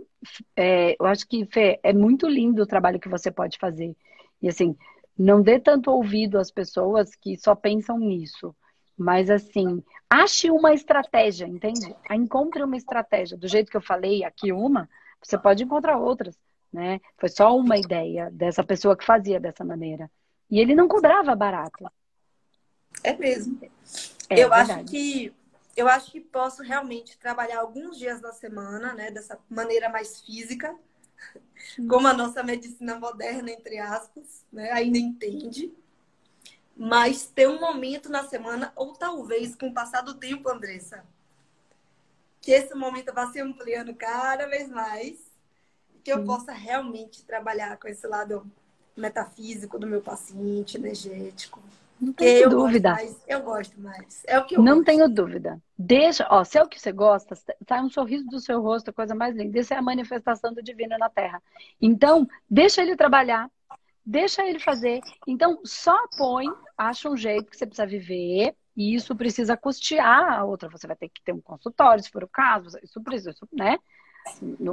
é, 0.57 0.97
eu 0.99 1.07
acho 1.07 1.27
que, 1.29 1.45
Fê, 1.47 1.79
é 1.83 1.93
muito 1.93 2.27
lindo 2.27 2.63
o 2.63 2.67
trabalho 2.67 3.01
que 3.01 3.09
você 3.09 3.31
pode 3.31 3.59
fazer. 3.59 3.95
E 4.41 4.49
assim, 4.49 4.77
não 5.19 5.43
dê 5.43 5.59
tanto 5.59 5.91
ouvido 5.91 6.39
às 6.39 6.51
pessoas 6.51 7.15
que 7.15 7.37
só 7.37 7.55
pensam 7.55 7.99
nisso. 7.99 8.55
Mas 8.97 9.29
assim, 9.29 9.83
ache 10.09 10.51
uma 10.51 10.73
estratégia, 10.73 11.47
entende? 11.47 11.95
Encontre 12.11 12.63
uma 12.63 12.77
estratégia. 12.77 13.37
Do 13.37 13.47
jeito 13.47 13.71
que 13.71 13.77
eu 13.77 13.83
falei 13.83 14.25
aqui 14.25 14.51
uma, 14.53 14.89
você 15.23 15.37
pode 15.37 15.65
encontrar 15.65 15.99
outras, 15.99 16.39
né? 16.77 17.01
Foi 17.17 17.31
só 17.31 17.57
uma 17.57 17.79
ideia 17.79 18.31
dessa 18.31 18.63
pessoa 18.63 18.95
que 18.95 19.05
fazia 19.05 19.41
dessa 19.41 19.65
maneira. 19.65 20.11
E 20.51 20.61
ele 20.61 20.75
não 20.75 20.87
cobrava 20.87 21.35
barato. 21.35 21.91
É 23.03 23.17
mesmo. 23.17 23.59
É, 24.29 24.35
eu 24.45 24.51
verdade. 24.51 24.73
acho 24.73 24.85
que 24.85 25.35
eu 25.75 25.89
acho 25.89 26.11
que 26.13 26.21
posso 26.21 26.63
realmente 26.63 27.19
trabalhar 27.19 27.61
alguns 27.61 27.99
dias 27.99 28.21
na 28.21 28.33
semana, 28.33 28.95
né, 28.95 29.11
dessa 29.11 29.39
maneira 29.49 29.91
mais 29.91 30.21
física, 30.21 30.75
como 31.89 32.09
a 32.09 32.15
nossa 32.15 32.43
medicina 32.43 32.99
moderna, 32.99 33.51
entre 33.51 33.79
aspas, 33.79 34.45
né, 34.53 34.71
ainda 34.73 34.99
entende. 34.99 35.73
Mas 36.75 37.27
ter 37.27 37.49
um 37.49 37.61
momento 37.61 38.11
na 38.11 38.25
semana, 38.25 38.73
ou 38.77 38.93
talvez 38.95 39.55
com 39.55 39.69
o 39.69 39.75
passar 39.75 40.03
do 40.03 40.15
tempo, 40.15 40.49
Andressa, 40.49 41.05
que 42.41 42.53
esse 42.53 42.75
momento 42.75 43.13
vá 43.13 43.31
se 43.31 43.41
ampliando 43.41 43.95
cada 43.95 44.47
vez 44.47 44.69
mais, 44.69 45.26
que 46.07 46.13
eu 46.13 46.25
possa 46.25 46.53
realmente 46.53 47.25
trabalhar 47.25 47.77
com 47.79 47.89
esse 47.89 48.07
lado 48.07 48.47
metafísico 48.97 49.77
do 49.77 49.89
meu 49.89 50.01
paciente, 50.01 50.77
energético. 50.77 51.61
Não 52.01 52.13
tenho 52.13 52.45
eu 52.45 52.49
dúvida. 52.49 52.91
Gosto 52.91 53.03
mais, 53.03 53.23
eu 53.27 53.43
gosto 53.43 53.81
mais. 53.81 54.23
É 54.25 54.39
o 54.39 54.45
que 54.45 54.55
eu 54.57 54.63
Não 54.63 54.77
gosto. 54.77 54.87
tenho 54.87 55.09
dúvida. 55.09 55.61
Deixa, 55.77 56.25
ó, 56.31 56.45
se 56.45 56.59
é 56.59 56.63
o 56.63 56.69
que 56.69 56.79
você 56.79 56.93
gosta, 56.93 57.35
sai 57.69 57.81
um 57.83 57.91
sorriso 57.91 58.25
do 58.27 58.39
seu 58.39 58.63
rosto, 58.63 58.91
a 58.91 58.93
coisa 58.93 59.17
mais 59.17 59.35
linda. 59.35 59.59
Isso 59.59 59.75
é 59.75 59.79
a 59.79 59.83
manifestação 59.83 60.55
do 60.55 60.63
divino 60.63 60.97
na 60.97 61.11
Terra. 61.11 61.43
Então, 61.83 62.25
deixa 62.49 62.83
ele 62.83 62.95
trabalhar, 62.95 63.51
deixa 64.05 64.47
ele 64.47 64.61
fazer. 64.61 65.01
Então, 65.27 65.61
só 65.65 65.97
põe, 66.17 66.47
acha 66.79 67.11
um 67.11 67.17
jeito 67.17 67.51
que 67.51 67.57
você 67.57 67.67
precisa 67.67 67.85
viver, 67.87 68.55
e 68.77 68.95
isso 68.95 69.17
precisa 69.17 69.57
custear 69.57 70.39
a 70.39 70.45
outra. 70.45 70.69
Você 70.69 70.87
vai 70.87 70.95
ter 70.95 71.09
que 71.09 71.21
ter 71.25 71.33
um 71.33 71.41
consultório, 71.41 72.05
se 72.05 72.11
for 72.11 72.23
o 72.23 72.29
caso, 72.29 72.79
isso 72.81 73.03
precisa, 73.03 73.35
né? 73.53 73.77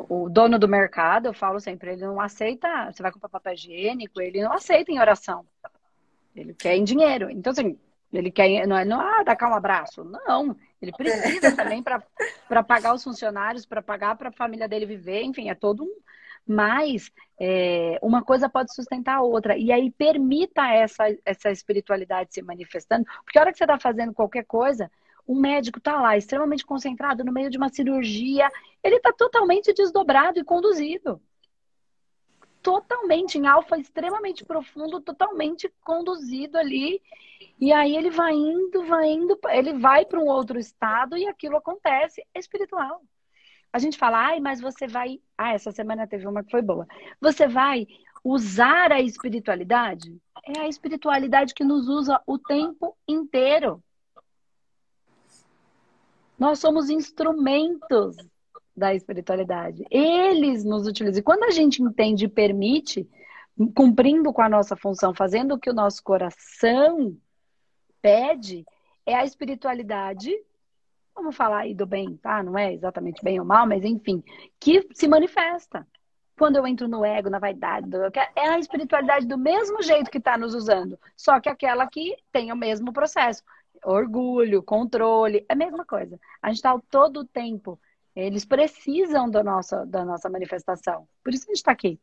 O 0.10 0.30
dono 0.30 0.58
do 0.58 0.68
mercado, 0.68 1.28
eu 1.28 1.34
falo 1.34 1.60
sempre, 1.60 1.92
ele 1.92 2.06
não 2.06 2.20
aceita, 2.20 2.92
você 2.92 3.04
vai 3.04 3.12
comprar 3.12 3.30
papel 3.30 3.54
higiênico, 3.54 4.20
ele 4.22 4.42
não 4.42 4.52
aceita 4.52 4.92
em 4.92 5.00
oração. 5.00 5.46
Ele 6.36 6.54
quer 6.54 6.76
em 6.76 6.84
dinheiro. 6.84 7.30
Então, 7.30 7.52
assim, 7.52 7.78
ele 8.12 8.32
quer, 8.32 8.68
não 8.68 8.78
é, 8.78 8.86
não, 8.86 9.00
ah, 9.00 9.24
dá 9.24 9.36
cá 9.36 9.50
um 9.50 9.56
abraço. 9.56 10.04
Não, 10.04 10.56
ele 10.82 10.92
precisa 10.92 11.48
é. 11.48 11.52
também 11.52 11.84
para 11.84 12.64
pagar 12.64 12.94
os 12.94 13.04
funcionários, 13.04 13.66
para 13.66 13.82
pagar 13.82 14.16
para 14.16 14.30
a 14.30 14.34
família 14.34 14.68
dele 14.68 14.86
viver, 14.86 15.24
enfim, 15.24 15.50
é 15.50 15.56
todo 15.56 15.84
um. 15.84 15.98
Mas 16.46 17.12
é, 17.40 17.98
uma 18.02 18.22
coisa 18.22 18.50
pode 18.50 18.74
sustentar 18.74 19.16
a 19.16 19.22
outra. 19.22 19.58
E 19.58 19.72
aí 19.72 19.90
permita 19.92 20.68
essa, 20.68 21.06
essa 21.26 21.52
espiritualidade 21.52 22.34
se 22.34 22.42
manifestando, 22.42 23.06
porque 23.24 23.38
a 23.38 23.42
hora 23.42 23.52
que 23.52 23.58
você 23.58 23.64
está 23.64 23.80
fazendo 23.80 24.14
qualquer 24.14 24.46
coisa, 24.46 24.92
um 25.28 25.40
médico 25.40 25.80
está 25.80 26.00
lá 26.02 26.18
extremamente 26.18 26.66
concentrado 26.66 27.24
no 27.24 27.32
meio 27.32 27.50
de 27.50 27.58
uma 27.58 27.70
cirurgia, 27.70 28.50
ele 28.84 28.98
está 28.98 29.12
totalmente 29.14 29.74
desdobrado 29.74 30.40
e 30.40 30.44
conduzido 30.44 31.22
totalmente 32.64 33.38
em 33.38 33.46
alfa 33.46 33.78
extremamente 33.78 34.46
profundo, 34.46 35.02
totalmente 35.02 35.72
conduzido 35.84 36.58
ali. 36.58 37.02
E 37.60 37.74
aí 37.74 37.96
ele 37.96 38.10
vai 38.10 38.34
indo, 38.34 38.86
vai 38.86 39.12
indo, 39.12 39.38
ele 39.50 39.74
vai 39.74 40.06
para 40.06 40.20
um 40.20 40.28
outro 40.28 40.58
estado 40.58 41.18
e 41.18 41.28
aquilo 41.28 41.58
acontece. 41.58 42.26
É 42.34 42.40
espiritual. 42.40 43.04
A 43.72 43.80
gente 43.80 43.98
fala, 43.98 44.28
ai, 44.28 44.40
mas 44.40 44.62
você 44.62 44.88
vai. 44.88 45.20
Ah, 45.38 45.54
essa 45.54 45.72
semana 45.72 46.08
teve 46.08 46.26
uma 46.26 46.44
que 46.44 46.52
foi 46.52 46.62
boa. 46.62 46.88
Você 47.20 47.48
vai 47.48 47.86
usar 48.24 48.92
a 48.92 49.02
espiritualidade? 49.02 50.18
É 50.56 50.62
a 50.62 50.68
espiritualidade 50.68 51.54
que 51.54 51.64
nos 51.64 51.90
usa 51.90 52.22
o 52.26 52.40
tempo 52.40 52.96
inteiro. 53.08 53.84
Nós 56.44 56.60
somos 56.60 56.90
instrumentos 56.90 58.18
da 58.76 58.94
espiritualidade. 58.94 59.86
Eles 59.90 60.66
nos 60.66 60.86
utilizam. 60.86 61.22
E 61.22 61.24
quando 61.24 61.46
a 61.46 61.52
gente 61.52 61.82
entende 61.82 62.26
e 62.26 62.28
permite, 62.28 63.10
cumprindo 63.74 64.34
com 64.34 64.42
a 64.42 64.50
nossa 64.50 64.76
função, 64.76 65.14
fazendo 65.14 65.54
o 65.54 65.58
que 65.58 65.70
o 65.70 65.74
nosso 65.74 66.04
coração 66.04 67.16
pede, 68.02 68.66
é 69.06 69.16
a 69.16 69.24
espiritualidade 69.24 70.38
vamos 71.16 71.34
falar 71.34 71.60
aí 71.60 71.74
do 71.74 71.86
bem, 71.86 72.18
tá? 72.18 72.44
Não 72.44 72.58
é 72.58 72.74
exatamente 72.74 73.24
bem 73.24 73.40
ou 73.40 73.46
mal, 73.46 73.66
mas 73.66 73.86
enfim, 73.86 74.22
que 74.60 74.86
se 74.94 75.08
manifesta. 75.08 75.88
Quando 76.38 76.58
eu 76.58 76.68
entro 76.68 76.90
no 76.90 77.06
ego, 77.06 77.30
na 77.30 77.40
vaidade, 77.40 77.88
é 78.36 78.50
a 78.50 78.60
espiritualidade 78.60 79.28
do 79.28 79.38
mesmo 79.38 79.82
jeito 79.82 80.12
que 80.12 80.18
está 80.18 80.38
nos 80.38 80.54
usando, 80.54 81.00
só 81.16 81.40
que 81.40 81.48
aquela 81.48 81.88
que 81.88 82.18
tem 82.34 82.52
o 82.52 82.56
mesmo 82.58 82.92
processo. 82.92 83.44
Orgulho, 83.86 84.64
controle, 84.64 85.46
é 85.50 85.54
a 85.54 85.56
mesma 85.56 85.86
coisa. 85.86 86.20
A 86.42 86.48
gente 86.50 86.58
está 86.58 86.80
todo 86.90 87.22
o 87.22 87.26
tempo. 87.26 87.80
Eles 88.16 88.46
precisam 88.46 89.30
do 89.30 89.44
nosso, 89.44 89.86
da 89.86 90.06
nossa 90.06 90.30
manifestação. 90.30 91.08
Por 91.24 91.34
isso 91.34 91.46
a 91.46 91.48
gente 91.48 91.58
está 91.58 91.72
aqui. 91.72 92.00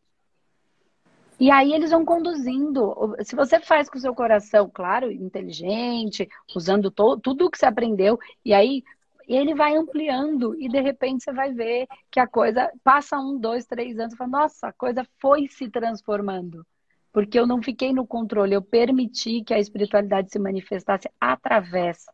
E 1.38 1.51
aí 1.51 1.73
eles 1.73 1.90
vão 1.90 2.05
conduzindo. 2.05 3.16
Se 3.25 3.35
você 3.35 3.59
faz 3.61 3.88
com 3.88 3.97
o 3.97 4.01
seu 4.01 4.14
coração, 4.14 4.71
claro, 4.73 5.11
inteligente, 5.11 6.29
usando 6.55 6.90
to, 6.90 7.19
tudo 7.19 7.47
o 7.47 7.51
que 7.51 7.57
você 7.57 7.64
aprendeu, 7.64 8.19
e 8.45 8.53
aí 8.53 8.85
ele 9.27 9.55
vai 9.55 9.77
ampliando 9.77 10.55
e 10.61 10.69
de 10.69 10.81
repente 10.81 11.25
você 11.25 11.33
vai 11.33 11.53
ver 11.53 11.87
que 12.11 12.21
a 12.21 12.27
coisa 12.27 12.71
passa 12.85 13.19
um, 13.19 13.38
dois, 13.38 13.64
três 13.64 13.99
anos, 13.99 14.12
e 14.12 14.16
fala, 14.16 14.31
nossa, 14.31 14.69
a 14.69 14.73
coisa 14.73 15.07
foi 15.19 15.47
se 15.47 15.71
transformando. 15.71 16.66
Porque 17.12 17.38
eu 17.38 17.46
não 17.46 17.62
fiquei 17.62 17.92
no 17.92 18.07
controle, 18.07 18.55
eu 18.55 18.62
permiti 18.62 19.42
que 19.42 19.53
a 19.53 19.59
espiritualidade 19.59 20.31
se 20.31 20.38
manifestasse 20.38 21.09
através 21.20 22.05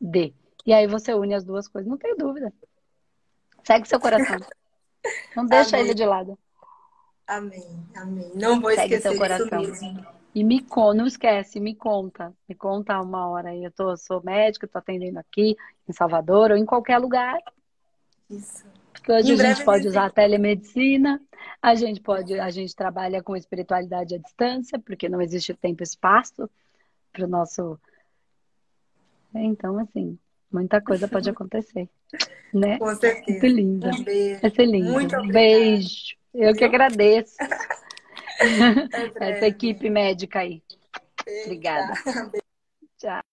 de. 0.00 0.34
E 0.66 0.72
aí 0.72 0.86
você 0.86 1.14
une 1.14 1.34
as 1.34 1.44
duas 1.44 1.66
coisas, 1.68 1.88
não 1.88 1.96
tem 1.96 2.16
dúvida. 2.16 2.52
Segue 3.64 3.88
seu 3.88 4.00
coração. 4.00 4.36
Não 5.34 5.44
deixa 5.44 5.80
ele 5.80 5.94
de 5.94 6.04
lado. 6.04 6.38
Amém, 7.26 7.84
amém. 7.96 8.30
Não 8.36 8.60
vou 8.60 8.70
Segue 8.70 8.94
esquecer 8.94 9.08
seu 9.08 9.18
coração. 9.18 9.60
mesmo. 9.60 10.06
E 10.34 10.44
me 10.44 10.60
conta, 10.60 10.94
não 10.98 11.06
esquece, 11.06 11.58
me 11.58 11.74
conta. 11.74 12.32
Me 12.48 12.54
conta 12.54 13.00
uma 13.00 13.28
hora 13.28 13.50
aí. 13.50 13.64
Eu 13.64 13.72
tô, 13.72 13.96
sou 13.96 14.22
médica, 14.22 14.68
tô 14.68 14.78
atendendo 14.78 15.18
aqui 15.18 15.56
em 15.88 15.92
Salvador 15.92 16.52
ou 16.52 16.56
em 16.56 16.64
qualquer 16.64 16.98
lugar. 16.98 17.38
Isso. 18.30 18.64
Em 19.08 19.12
a 19.12 19.20
gente 19.22 19.64
pode 19.64 19.88
usar 19.88 20.06
a 20.06 20.10
telemedicina, 20.10 21.20
a 21.60 21.74
gente 21.74 22.00
pode, 22.00 22.38
a 22.38 22.50
gente 22.50 22.74
trabalha 22.74 23.22
com 23.22 23.36
espiritualidade 23.36 24.14
à 24.14 24.18
distância, 24.18 24.78
porque 24.78 25.08
não 25.08 25.20
existe 25.20 25.54
tempo 25.54 25.82
e 25.82 25.84
espaço 25.84 26.48
para 27.12 27.24
o 27.24 27.28
nosso. 27.28 27.78
Então, 29.34 29.78
assim, 29.78 30.18
muita 30.50 30.80
coisa 30.80 31.08
pode 31.08 31.28
acontecer. 31.30 31.88
Né? 32.52 32.78
Com 32.78 32.94
certeza. 32.94 33.30
Muito 33.30 33.46
linda. 33.46 33.90
Um 33.90 34.04
beijo. 34.04 34.40
Vai 34.40 34.50
ser 34.50 34.66
lindo. 34.66 34.92
Muito 34.92 35.16
obrigada. 35.16 35.32
Beijo. 35.32 36.16
Eu 36.34 36.54
que 36.54 36.64
agradeço. 36.64 37.36
Essa 39.20 39.46
equipe 39.46 39.88
médica 39.88 40.40
aí. 40.40 40.62
Obrigada. 41.44 41.94
Tchau. 42.98 43.31